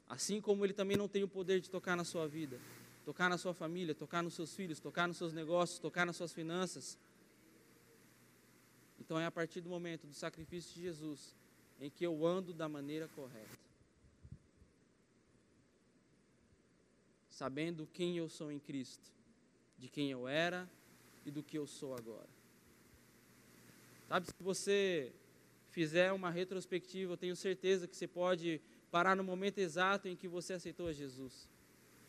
Assim 0.08 0.40
como 0.40 0.66
ele 0.66 0.72
também 0.72 0.96
não 0.96 1.10
tem 1.10 1.22
o 1.22 1.28
poder 1.28 1.60
de 1.60 1.70
tocar 1.70 1.98
na 1.98 2.06
sua 2.06 2.30
vida, 2.30 2.62
tocar 3.04 3.30
na 3.30 3.38
sua 3.38 3.54
família, 3.54 3.94
tocar 3.94 4.24
nos 4.24 4.34
seus 4.34 4.56
filhos, 4.56 4.80
tocar 4.80 5.06
nos 5.06 5.18
seus 5.18 5.34
negócios, 5.34 5.80
tocar 5.80 6.06
nas 6.06 6.16
suas 6.16 6.32
finanças. 6.32 6.98
Então 8.98 9.20
é 9.20 9.26
a 9.26 9.32
partir 9.32 9.60
do 9.60 9.70
momento 9.70 10.08
do 10.08 10.14
sacrifício 10.14 10.74
de 10.74 10.84
Jesus 10.84 11.36
em 11.78 11.90
que 11.90 12.06
eu 12.06 12.26
ando 12.26 12.54
da 12.54 12.70
maneira 12.70 13.10
correta. 13.10 13.60
Sabendo 17.30 17.86
quem 17.92 18.18
eu 18.18 18.30
sou 18.30 18.50
em 18.50 18.60
Cristo, 18.60 19.12
de 19.78 19.90
quem 19.90 20.10
eu 20.10 20.26
era 20.26 20.70
e 21.26 21.32
do 21.32 21.44
que 21.44 21.58
eu 21.58 21.68
sou 21.68 21.94
agora. 21.94 22.30
Sabe, 24.08 24.28
se 24.28 24.34
você 24.40 25.12
fizer 25.74 26.12
uma 26.14 26.30
retrospectiva, 26.30 27.14
eu 27.14 27.18
tenho 27.18 27.36
certeza 27.36 27.88
que 27.88 27.98
você 27.98 28.08
pode 28.08 28.62
parar 28.92 29.16
no 29.16 29.24
momento 29.24 29.58
exato 29.58 30.08
em 30.08 30.16
que 30.16 30.28
você 30.28 30.54
aceitou 30.54 30.94
Jesus. 30.94 31.50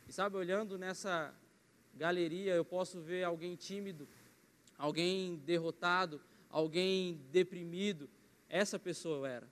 E 0.07 0.13
sabe, 0.13 0.37
olhando 0.37 0.77
nessa 0.77 1.35
galeria, 1.95 2.55
eu 2.55 2.65
posso 2.65 3.01
ver 3.01 3.25
alguém 3.25 3.57
tímido, 3.57 4.07
alguém 4.77 5.37
derrotado, 5.37 6.21
alguém 6.51 7.19
deprimido. 7.33 8.07
Essa 8.51 8.79
pessoa 8.79 9.17
eu 9.17 9.27
era. 9.27 9.49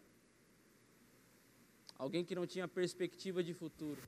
Alguém 1.97 2.23
que 2.23 2.35
não 2.35 2.47
tinha 2.47 2.69
perspectiva 2.69 3.43
de 3.43 3.55
futuro. 3.55 4.03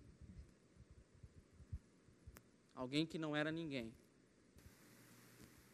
Alguém 2.75 3.07
que 3.07 3.17
não 3.17 3.35
era 3.35 3.51
ninguém. 3.51 3.91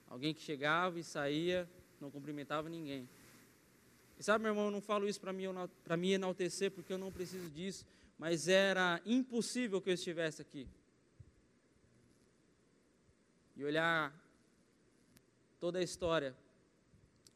Alguém 0.06 0.32
que 0.32 0.40
chegava 0.40 1.00
e 1.00 1.02
saía, 1.02 1.68
não 2.00 2.12
cumprimentava 2.12 2.68
ninguém. 2.68 3.08
E 4.20 4.22
sabe, 4.22 4.42
meu 4.42 4.50
irmão, 4.50 4.66
eu 4.66 4.70
não 4.70 4.82
falo 4.82 5.08
isso 5.08 5.18
para 5.18 5.32
me 5.96 6.12
enaltecer, 6.12 6.70
porque 6.70 6.92
eu 6.92 6.98
não 6.98 7.10
preciso 7.10 7.48
disso, 7.48 7.86
mas 8.18 8.48
era 8.48 9.00
impossível 9.06 9.80
que 9.80 9.88
eu 9.88 9.94
estivesse 9.94 10.42
aqui. 10.42 10.68
E 13.56 13.64
olhar 13.64 14.14
toda 15.58 15.78
a 15.78 15.82
história 15.82 16.36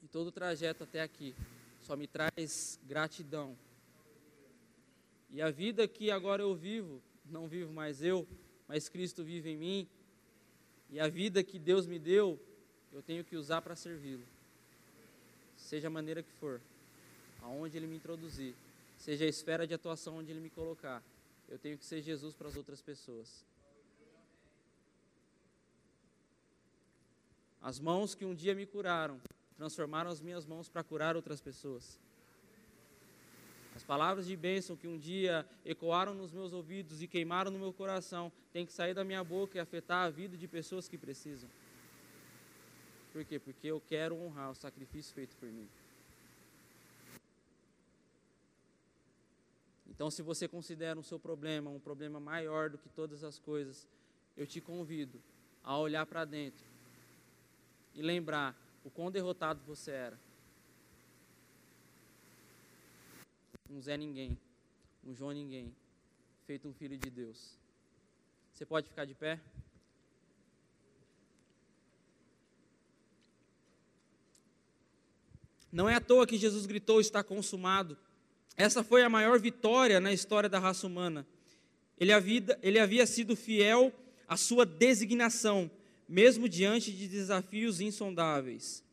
e 0.03 0.09
todo 0.09 0.27
o 0.27 0.31
trajeto 0.31 0.85
até 0.85 1.01
aqui 1.01 1.35
só 1.81 1.97
me 1.97 2.07
traz 2.07 2.79
gratidão. 2.87 3.57
E 5.31 5.41
a 5.41 5.51
vida 5.51 5.89
que 5.89 6.11
agora 6.11 6.43
eu 6.43 6.55
vivo, 6.55 7.01
não 7.25 7.49
vivo 7.49 7.73
mais 7.73 8.03
eu, 8.03 8.29
mas 8.69 8.91
Cristo 8.91 9.25
vive 9.25 9.49
em 9.49 9.57
mim. 9.57 9.89
E 10.91 11.01
a 11.01 11.09
vida 11.09 11.43
que 11.43 11.59
Deus 11.59 11.87
me 11.87 11.99
deu, 11.99 12.39
eu 12.93 13.03
tenho 13.03 13.25
que 13.25 13.37
usar 13.37 13.63
para 13.63 13.75
servi-lo. 13.75 14.27
Seja 15.57 15.87
a 15.87 15.91
maneira 15.91 16.23
que 16.23 16.31
for 16.33 16.61
aonde 17.45 17.77
Ele 17.77 17.87
me 17.87 17.97
introduzir, 17.97 18.55
seja 18.97 19.25
a 19.25 19.29
esfera 19.29 19.67
de 19.67 19.75
atuação 19.75 20.17
onde 20.17 20.31
Ele 20.31 20.41
me 20.41 20.51
colocar, 20.51 21.03
eu 21.49 21.59
tenho 21.59 21.77
que 21.77 21.85
ser 21.85 22.01
Jesus 22.01 22.35
para 22.35 22.49
as 22.49 22.57
outras 22.57 22.81
pessoas. 22.81 23.45
As 27.61 27.79
mãos 27.79 28.15
que 28.15 28.25
um 28.25 28.35
dia 28.35 28.55
me 28.55 28.67
curaram, 28.67 29.21
transformaram 29.57 30.11
as 30.11 30.21
minhas 30.21 30.45
mãos 30.47 30.69
para 30.69 30.83
curar 30.83 31.17
outras 31.17 31.41
pessoas. 31.41 31.99
As 33.75 33.83
palavras 33.83 34.27
de 34.27 34.37
bênção 34.37 34.77
que 34.77 34.87
um 34.87 34.99
dia 34.99 35.47
ecoaram 35.65 36.15
nos 36.15 36.33
meus 36.33 36.53
ouvidos 36.53 37.03
e 37.03 37.09
queimaram 37.09 37.51
no 37.51 37.59
meu 37.59 37.73
coração, 37.73 38.31
têm 38.53 38.65
que 38.65 38.73
sair 38.73 38.95
da 38.95 39.05
minha 39.05 39.23
boca 39.23 39.59
e 39.59 39.61
afetar 39.61 40.07
a 40.07 40.11
vida 40.11 40.37
de 40.37 40.47
pessoas 40.47 40.89
que 40.89 40.97
precisam. 40.97 41.51
Por 43.13 43.25
quê? 43.25 43.39
Porque 43.39 43.67
eu 43.67 43.81
quero 43.81 44.17
honrar 44.17 44.51
o 44.51 44.55
sacrifício 44.55 45.15
feito 45.15 45.37
por 45.37 45.49
mim. 45.49 45.69
Então, 49.95 50.11
se 50.11 50.23
você 50.23 50.49
considera 50.49 50.99
o 50.99 51.05
seu 51.05 51.19
problema 51.19 51.71
um 51.71 51.79
problema 51.79 52.19
maior 52.19 52.69
do 52.69 52.79
que 52.79 52.89
todas 52.89 53.23
as 53.23 53.39
coisas, 53.39 53.87
eu 54.37 54.47
te 54.47 54.61
convido 54.61 55.23
a 55.63 55.79
olhar 55.79 56.05
para 56.05 56.25
dentro 56.25 56.65
e 57.95 58.03
lembrar 58.03 58.57
o 58.85 58.91
quão 58.91 59.11
derrotado 59.11 59.61
você 59.65 59.93
era. 59.93 60.21
Um 63.71 63.81
Zé 63.81 63.97
Ninguém, 63.97 64.37
um 65.05 65.15
João 65.15 65.33
Ninguém, 65.33 65.75
feito 66.45 66.69
um 66.69 66.75
filho 66.75 66.99
de 66.99 67.09
Deus. 67.09 67.57
Você 68.53 68.67
pode 68.67 68.89
ficar 68.89 69.05
de 69.05 69.15
pé? 69.15 69.41
Não 75.73 75.89
é 75.89 75.95
à 75.95 76.01
toa 76.01 76.27
que 76.27 76.37
Jesus 76.37 76.67
gritou: 76.67 77.01
está 77.01 77.23
consumado. 77.23 77.97
Essa 78.57 78.85
foi 78.85 79.03
a 79.03 79.09
maior 79.09 79.39
vitória 79.39 80.01
na 80.01 80.13
história 80.13 80.49
da 80.49 80.59
raça 80.59 80.87
humana. 80.87 81.27
Ele 81.99 82.13
havia, 82.13 82.59
ele 82.63 82.79
havia 82.79 83.07
sido 83.07 83.35
fiel 83.37 83.93
à 84.29 84.37
sua 84.37 84.65
designação, 84.65 85.71
mesmo 86.09 86.49
diante 86.49 86.93
de 86.93 87.09
desafios 87.09 87.81
insondáveis. 87.81 88.85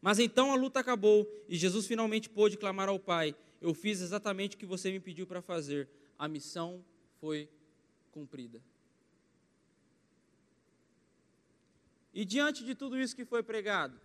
Mas 0.00 0.18
então 0.18 0.52
a 0.52 0.56
luta 0.56 0.80
acabou 0.80 1.26
e 1.48 1.56
Jesus 1.56 1.86
finalmente 1.86 2.28
pôde 2.28 2.56
clamar 2.56 2.88
ao 2.88 2.98
Pai: 2.98 3.34
Eu 3.60 3.74
fiz 3.74 4.00
exatamente 4.00 4.56
o 4.56 4.58
que 4.58 4.66
você 4.66 4.90
me 4.90 5.00
pediu 5.00 5.26
para 5.26 5.42
fazer. 5.42 5.88
A 6.18 6.28
missão 6.28 6.84
foi 7.20 7.48
cumprida. 8.12 8.62
E 12.12 12.24
diante 12.24 12.64
de 12.64 12.74
tudo 12.74 12.98
isso 12.98 13.14
que 13.14 13.24
foi 13.24 13.42
pregado, 13.42 13.98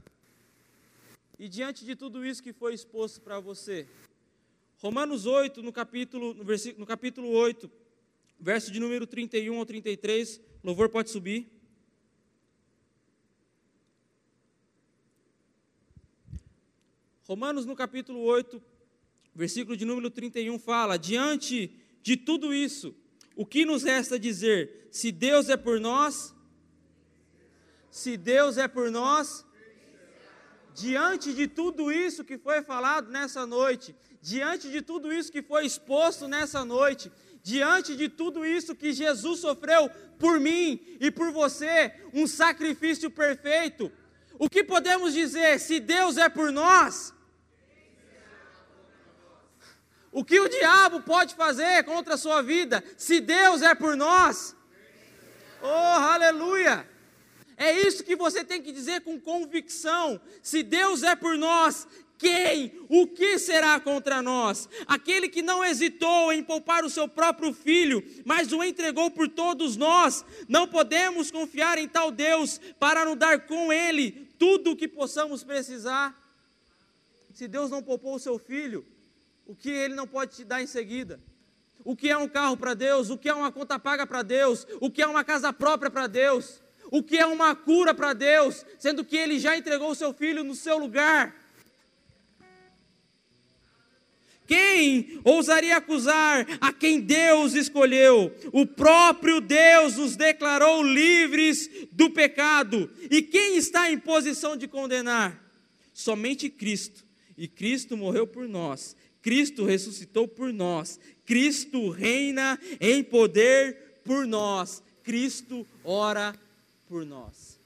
e 1.40 1.50
diante 1.50 1.84
de 1.84 1.96
tudo 1.96 2.26
isso 2.26 2.44
que 2.44 2.54
foi 2.54 2.74
exposto 2.74 3.22
para 3.22 3.40
você, 3.40 3.88
Romanos 4.84 5.26
8, 5.26 5.64
no 5.64 5.72
capítulo, 5.72 6.34
no, 6.34 6.44
versículo, 6.44 6.82
no 6.82 6.86
capítulo 6.86 7.30
8, 7.30 7.72
verso 8.38 8.70
de 8.70 8.82
número 8.82 9.08
31 9.08 9.58
ao 9.58 9.66
33, 9.66 10.42
louvor 10.62 10.90
pode 10.90 11.10
subir. 11.10 11.50
Romanos 17.26 17.66
no 17.66 17.78
capítulo 17.78 18.20
8, 18.24 18.62
versículo 19.34 19.78
de 19.78 19.86
número 19.86 20.10
31 20.10 20.60
fala: 20.60 20.98
Diante 20.98 21.80
de 22.02 22.18
tudo 22.18 22.54
isso, 22.54 22.94
o 23.38 23.46
que 23.46 23.64
nos 23.64 23.84
resta 23.84 24.20
dizer? 24.20 24.90
Se 24.92 25.14
Deus 25.14 25.48
é 25.48 25.56
por 25.56 25.80
nós, 25.80 26.36
se 27.90 28.18
Deus 28.18 28.58
é 28.58 28.68
por 28.68 28.92
nós, 28.92 29.46
diante 30.76 31.34
de 31.34 31.48
tudo 31.48 31.90
isso 31.90 32.26
que 32.26 32.38
foi 32.38 32.62
falado 32.62 33.10
nessa 33.10 33.46
noite, 33.46 33.96
diante 34.24 34.70
de 34.70 34.82
tudo 34.82 35.14
isso 35.14 35.30
que 35.30 35.42
foi 35.42 35.66
exposto 35.66 36.30
nessa 36.30 36.64
noite, 36.64 37.12
diante 37.44 37.94
de 37.94 38.08
tudo 38.08 38.46
isso 38.46 38.74
que 38.74 38.94
Jesus 38.94 39.42
sofreu 39.42 39.90
por 40.18 40.40
mim 40.40 40.80
e 40.98 41.12
por 41.12 41.30
você, 41.34 41.94
um 42.14 42.26
sacrifício 42.26 43.12
perfeito, 43.12 43.92
o 44.40 44.50
que 44.50 44.64
podemos 44.64 45.14
dizer? 45.14 45.60
Se 45.60 45.78
Deus 45.78 46.16
é 46.16 46.30
por 46.30 46.54
nós, 46.54 47.14
o 50.10 50.24
que 50.24 50.40
o 50.40 50.48
diabo 50.48 51.02
pode 51.02 51.36
fazer 51.36 51.84
contra 51.84 52.14
a 52.14 52.18
sua 52.18 52.42
vida? 52.42 52.82
Se 52.96 53.20
Deus 53.20 53.62
é 53.62 53.76
por 53.76 53.98
nós, 53.98 54.56
oh, 55.62 55.68
aleluia! 56.16 56.88
É 57.58 57.72
isso 57.72 58.04
que 58.04 58.16
você 58.16 58.44
tem 58.44 58.62
que 58.62 58.72
dizer 58.72 59.02
com 59.02 59.20
convicção. 59.20 60.20
Se 60.42 60.64
Deus 60.64 61.04
é 61.04 61.16
por 61.16 61.38
nós, 61.38 61.88
quem, 62.24 62.72
o 62.88 63.06
que 63.06 63.38
será 63.38 63.78
contra 63.82 64.22
nós? 64.22 64.70
Aquele 64.88 65.28
que 65.28 65.42
não 65.42 65.64
hesitou 65.64 66.32
em 66.32 66.42
poupar 66.42 66.86
o 66.86 66.90
seu 66.90 67.06
próprio 67.06 67.54
filho, 67.54 68.02
mas 68.24 68.54
o 68.54 68.64
entregou 68.64 69.12
por 69.12 69.28
todos 69.28 69.76
nós. 69.76 70.24
Não 70.48 70.66
podemos 70.66 71.30
confiar 71.30 71.78
em 71.78 71.86
tal 71.86 72.12
Deus 72.12 72.62
para 72.80 73.04
nos 73.04 73.18
dar 73.18 73.46
com 73.46 73.74
ele 73.74 74.30
tudo 74.40 74.72
o 74.72 74.76
que 74.76 74.88
possamos 74.88 75.44
precisar. 75.44 76.18
Se 77.34 77.46
Deus 77.46 77.70
não 77.70 77.84
poupou 77.84 78.16
o 78.16 78.20
seu 78.20 78.40
filho, 78.40 78.86
o 79.46 79.54
que 79.54 79.70
ele 79.70 79.94
não 79.94 80.08
pode 80.08 80.34
te 80.34 80.46
dar 80.46 80.64
em 80.64 80.68
seguida? 80.68 81.20
O 81.84 81.98
que 81.98 82.10
é 82.10 82.18
um 82.18 82.30
carro 82.30 82.56
para 82.56 82.74
Deus? 82.74 83.10
O 83.10 83.18
que 83.18 83.28
é 83.28 83.34
uma 83.34 83.52
conta 83.52 83.78
paga 83.78 84.08
para 84.08 84.22
Deus? 84.22 84.66
O 84.80 84.90
que 84.90 85.02
é 85.02 85.08
uma 85.08 85.26
casa 85.26 85.52
própria 85.52 85.92
para 85.92 86.08
Deus? 86.08 86.62
O 86.90 87.04
que 87.04 87.18
é 87.18 87.26
uma 87.26 87.54
cura 87.54 87.94
para 87.94 88.14
Deus, 88.14 88.66
sendo 88.80 89.04
que 89.04 89.18
ele 89.18 89.40
já 89.40 89.58
entregou 89.58 89.90
o 89.90 89.96
seu 89.96 90.14
filho 90.14 90.42
no 90.42 90.56
seu 90.56 90.78
lugar? 90.78 91.43
Quem 94.46 95.20
ousaria 95.24 95.78
acusar 95.78 96.46
a 96.60 96.74
quem 96.74 97.00
Deus 97.00 97.54
escolheu? 97.54 98.36
O 98.52 98.66
próprio 98.66 99.40
Deus 99.40 99.98
nos 99.98 100.16
declarou 100.16 100.84
livres 100.84 101.70
do 101.92 102.10
pecado. 102.10 102.90
E 103.10 103.22
quem 103.22 103.56
está 103.56 103.90
em 103.90 103.98
posição 103.98 104.58
de 104.58 104.68
condenar? 104.68 105.42
Somente 105.94 106.50
Cristo. 106.50 107.04
E 107.38 107.48
Cristo 107.48 107.96
morreu 107.96 108.28
por 108.28 108.48
nós. 108.48 108.96
Cristo 109.22 109.64
ressuscitou 109.64 110.28
por 110.28 110.52
nós. 110.52 111.00
Cristo 111.26 111.90
reina 111.90 112.60
em 112.82 113.02
poder 113.04 114.00
por 114.04 114.28
nós. 114.28 114.84
Cristo 115.04 115.66
ora 115.84 116.36
por 116.90 117.06
nós. 117.06 117.58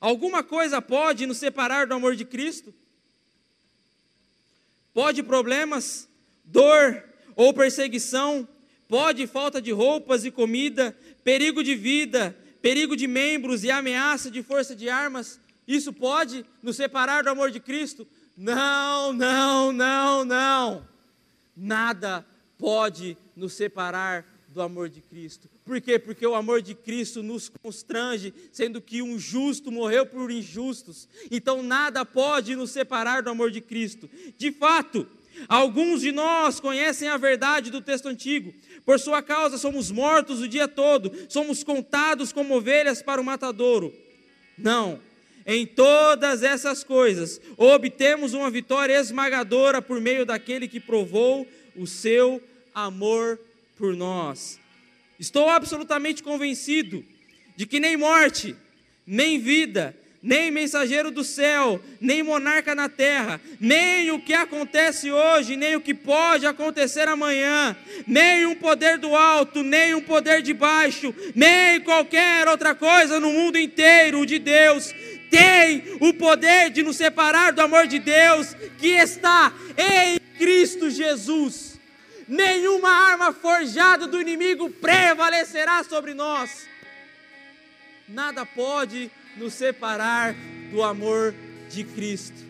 Alguma 0.00 0.42
coisa 0.42 0.82
pode 0.82 1.26
nos 1.26 1.36
separar 1.36 1.86
do 1.86 1.94
amor 1.94 2.16
de 2.16 2.24
Cristo? 2.24 2.74
Pode 4.94 5.22
problemas, 5.22 6.08
dor 6.44 7.02
ou 7.34 7.54
perseguição, 7.54 8.46
pode 8.88 9.26
falta 9.26 9.60
de 9.60 9.72
roupas 9.72 10.24
e 10.24 10.30
comida, 10.30 10.96
perigo 11.24 11.62
de 11.62 11.74
vida, 11.74 12.36
perigo 12.60 12.96
de 12.96 13.06
membros 13.06 13.64
e 13.64 13.70
ameaça 13.70 14.30
de 14.30 14.42
força 14.42 14.76
de 14.76 14.88
armas. 14.88 15.40
Isso 15.66 15.92
pode 15.92 16.44
nos 16.62 16.76
separar 16.76 17.22
do 17.22 17.30
amor 17.30 17.50
de 17.50 17.60
Cristo? 17.60 18.06
Não, 18.36 19.12
não, 19.12 19.72
não, 19.72 20.24
não. 20.24 20.86
Nada 21.56 22.24
pode 22.58 23.16
nos 23.34 23.54
separar 23.54 24.26
do 24.48 24.60
amor 24.60 24.88
de 24.88 25.00
Cristo. 25.00 25.48
Por 25.64 25.80
quê? 25.80 25.98
Porque 25.98 26.26
o 26.26 26.34
amor 26.34 26.60
de 26.60 26.74
Cristo 26.74 27.22
nos 27.22 27.48
constrange, 27.48 28.34
sendo 28.50 28.80
que 28.80 29.00
um 29.00 29.18
justo 29.18 29.70
morreu 29.70 30.04
por 30.04 30.30
injustos. 30.30 31.08
Então 31.30 31.62
nada 31.62 32.04
pode 32.04 32.56
nos 32.56 32.70
separar 32.70 33.22
do 33.22 33.30
amor 33.30 33.50
de 33.50 33.60
Cristo. 33.60 34.10
De 34.36 34.50
fato, 34.50 35.06
alguns 35.48 36.00
de 36.00 36.10
nós 36.10 36.58
conhecem 36.58 37.08
a 37.08 37.16
verdade 37.16 37.70
do 37.70 37.80
texto 37.80 38.08
antigo. 38.08 38.52
Por 38.84 38.98
sua 38.98 39.22
causa 39.22 39.56
somos 39.56 39.90
mortos 39.90 40.40
o 40.40 40.48
dia 40.48 40.66
todo, 40.66 41.12
somos 41.28 41.62
contados 41.62 42.32
como 42.32 42.56
ovelhas 42.56 43.00
para 43.00 43.20
o 43.20 43.24
matadouro. 43.24 43.94
Não. 44.58 44.98
Em 45.46 45.66
todas 45.66 46.42
essas 46.42 46.84
coisas, 46.84 47.40
obtemos 47.56 48.32
uma 48.32 48.50
vitória 48.50 48.98
esmagadora 48.98 49.80
por 49.82 50.00
meio 50.00 50.24
daquele 50.26 50.68
que 50.68 50.78
provou 50.78 51.46
o 51.76 51.86
seu 51.86 52.40
amor 52.74 53.38
por 53.76 53.94
nós. 53.96 54.61
Estou 55.22 55.48
absolutamente 55.48 56.20
convencido 56.20 57.04
de 57.54 57.64
que 57.64 57.78
nem 57.78 57.96
morte, 57.96 58.56
nem 59.06 59.38
vida, 59.38 59.96
nem 60.20 60.50
mensageiro 60.50 61.12
do 61.12 61.22
céu, 61.22 61.80
nem 62.00 62.24
monarca 62.24 62.74
na 62.74 62.88
terra, 62.88 63.40
nem 63.60 64.10
o 64.10 64.18
que 64.18 64.34
acontece 64.34 65.12
hoje, 65.12 65.56
nem 65.56 65.76
o 65.76 65.80
que 65.80 65.94
pode 65.94 66.44
acontecer 66.44 67.06
amanhã, 67.06 67.76
nem 68.04 68.46
um 68.46 68.56
poder 68.56 68.98
do 68.98 69.14
alto, 69.14 69.62
nem 69.62 69.94
um 69.94 70.00
poder 70.00 70.42
de 70.42 70.52
baixo, 70.52 71.14
nem 71.36 71.80
qualquer 71.82 72.48
outra 72.48 72.74
coisa 72.74 73.20
no 73.20 73.30
mundo 73.30 73.56
inteiro 73.56 74.26
de 74.26 74.40
Deus 74.40 74.92
tem 75.30 75.84
o 76.00 76.12
poder 76.14 76.68
de 76.70 76.82
nos 76.82 76.96
separar 76.96 77.52
do 77.52 77.62
amor 77.62 77.86
de 77.86 78.00
Deus 78.00 78.56
que 78.76 78.88
está 78.88 79.52
em 79.78 80.18
Cristo 80.36 80.90
Jesus 80.90 81.71
nenhuma 82.32 82.88
arma 82.88 83.30
forjada 83.30 84.06
do 84.06 84.18
inimigo 84.18 84.70
prevalecerá 84.70 85.84
sobre 85.84 86.14
nós. 86.14 86.66
Nada 88.08 88.46
pode 88.46 89.10
nos 89.36 89.52
separar 89.52 90.34
do 90.70 90.82
amor 90.82 91.34
de 91.68 91.84
Cristo. 91.84 92.40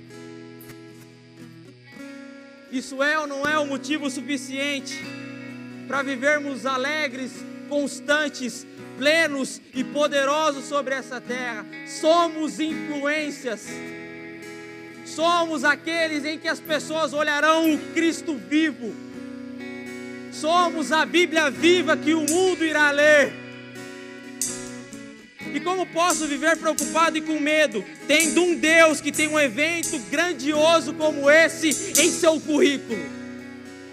Isso 2.71 3.03
é 3.03 3.19
ou 3.19 3.27
não 3.27 3.45
é 3.45 3.59
o 3.59 3.67
motivo 3.67 4.09
suficiente 4.09 4.97
para 5.89 6.01
vivermos 6.03 6.65
alegres, 6.65 7.33
constantes, 7.69 8.65
plenos 8.97 9.61
e 9.75 9.83
poderosos 9.83 10.65
sobre 10.67 10.95
essa 10.95 11.21
terra? 11.21 11.67
Somos 11.89 12.61
influências. 12.61 13.67
Somos 15.05 15.65
aqueles 15.65 16.25
em 16.25 16.39
que 16.39 16.47
as 16.47 16.61
pessoas 16.61 17.13
olharão 17.13 17.75
o 17.75 17.79
Cristo 17.93 18.37
vivo 18.37 19.12
Somos 20.33 20.91
a 20.91 21.05
Bíblia 21.05 21.51
viva 21.51 21.95
que 21.95 22.15
o 22.15 22.23
mundo 22.23 22.65
irá 22.65 22.91
ler. 22.91 23.33
E 25.55 25.61
como 25.61 25.85
posso 25.85 26.27
viver 26.27 26.57
preocupado 26.57 27.19
e 27.19 27.21
com 27.21 27.39
medo, 27.39 27.85
tendo 28.09 28.43
um 28.43 28.55
Deus 28.57 29.03
que 29.03 29.13
tem 29.13 29.29
um 29.29 29.39
evento 29.39 29.99
grandioso 30.11 30.95
como 30.95 31.31
esse 31.31 31.69
em 32.01 32.11
seu 32.11 32.41
currículo? 32.41 32.99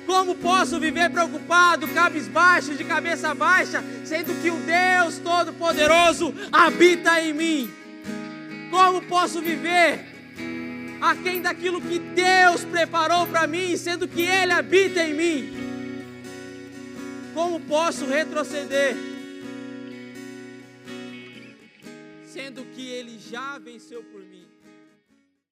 Como 0.07 0.33
posso 0.35 0.79
viver 0.79 1.09
preocupado, 1.09 1.87
cabisbaixo, 1.89 2.73
de 2.73 2.85
cabeça 2.85 3.35
baixa, 3.35 3.83
sendo 4.05 4.33
que 4.41 4.49
o 4.49 4.55
Deus 4.55 5.17
Todo-Poderoso 5.17 6.33
habita 6.51 7.21
em 7.21 7.33
mim? 7.33 7.73
Como 8.71 9.01
posso 9.01 9.41
viver 9.41 10.05
aquém 11.01 11.41
daquilo 11.41 11.81
que 11.81 11.99
Deus 11.99 12.63
preparou 12.63 13.27
para 13.27 13.45
mim, 13.45 13.75
sendo 13.75 14.07
que 14.07 14.21
Ele 14.21 14.53
habita 14.53 15.03
em 15.03 15.13
mim? 15.13 15.68
Como 17.33 17.59
posso 17.61 18.05
retroceder? 18.05 18.95
Sendo 22.25 22.63
que 22.75 22.89
Ele 22.89 23.17
já 23.19 23.57
venceu 23.59 24.03
por 24.03 24.21
mim. 24.21 24.38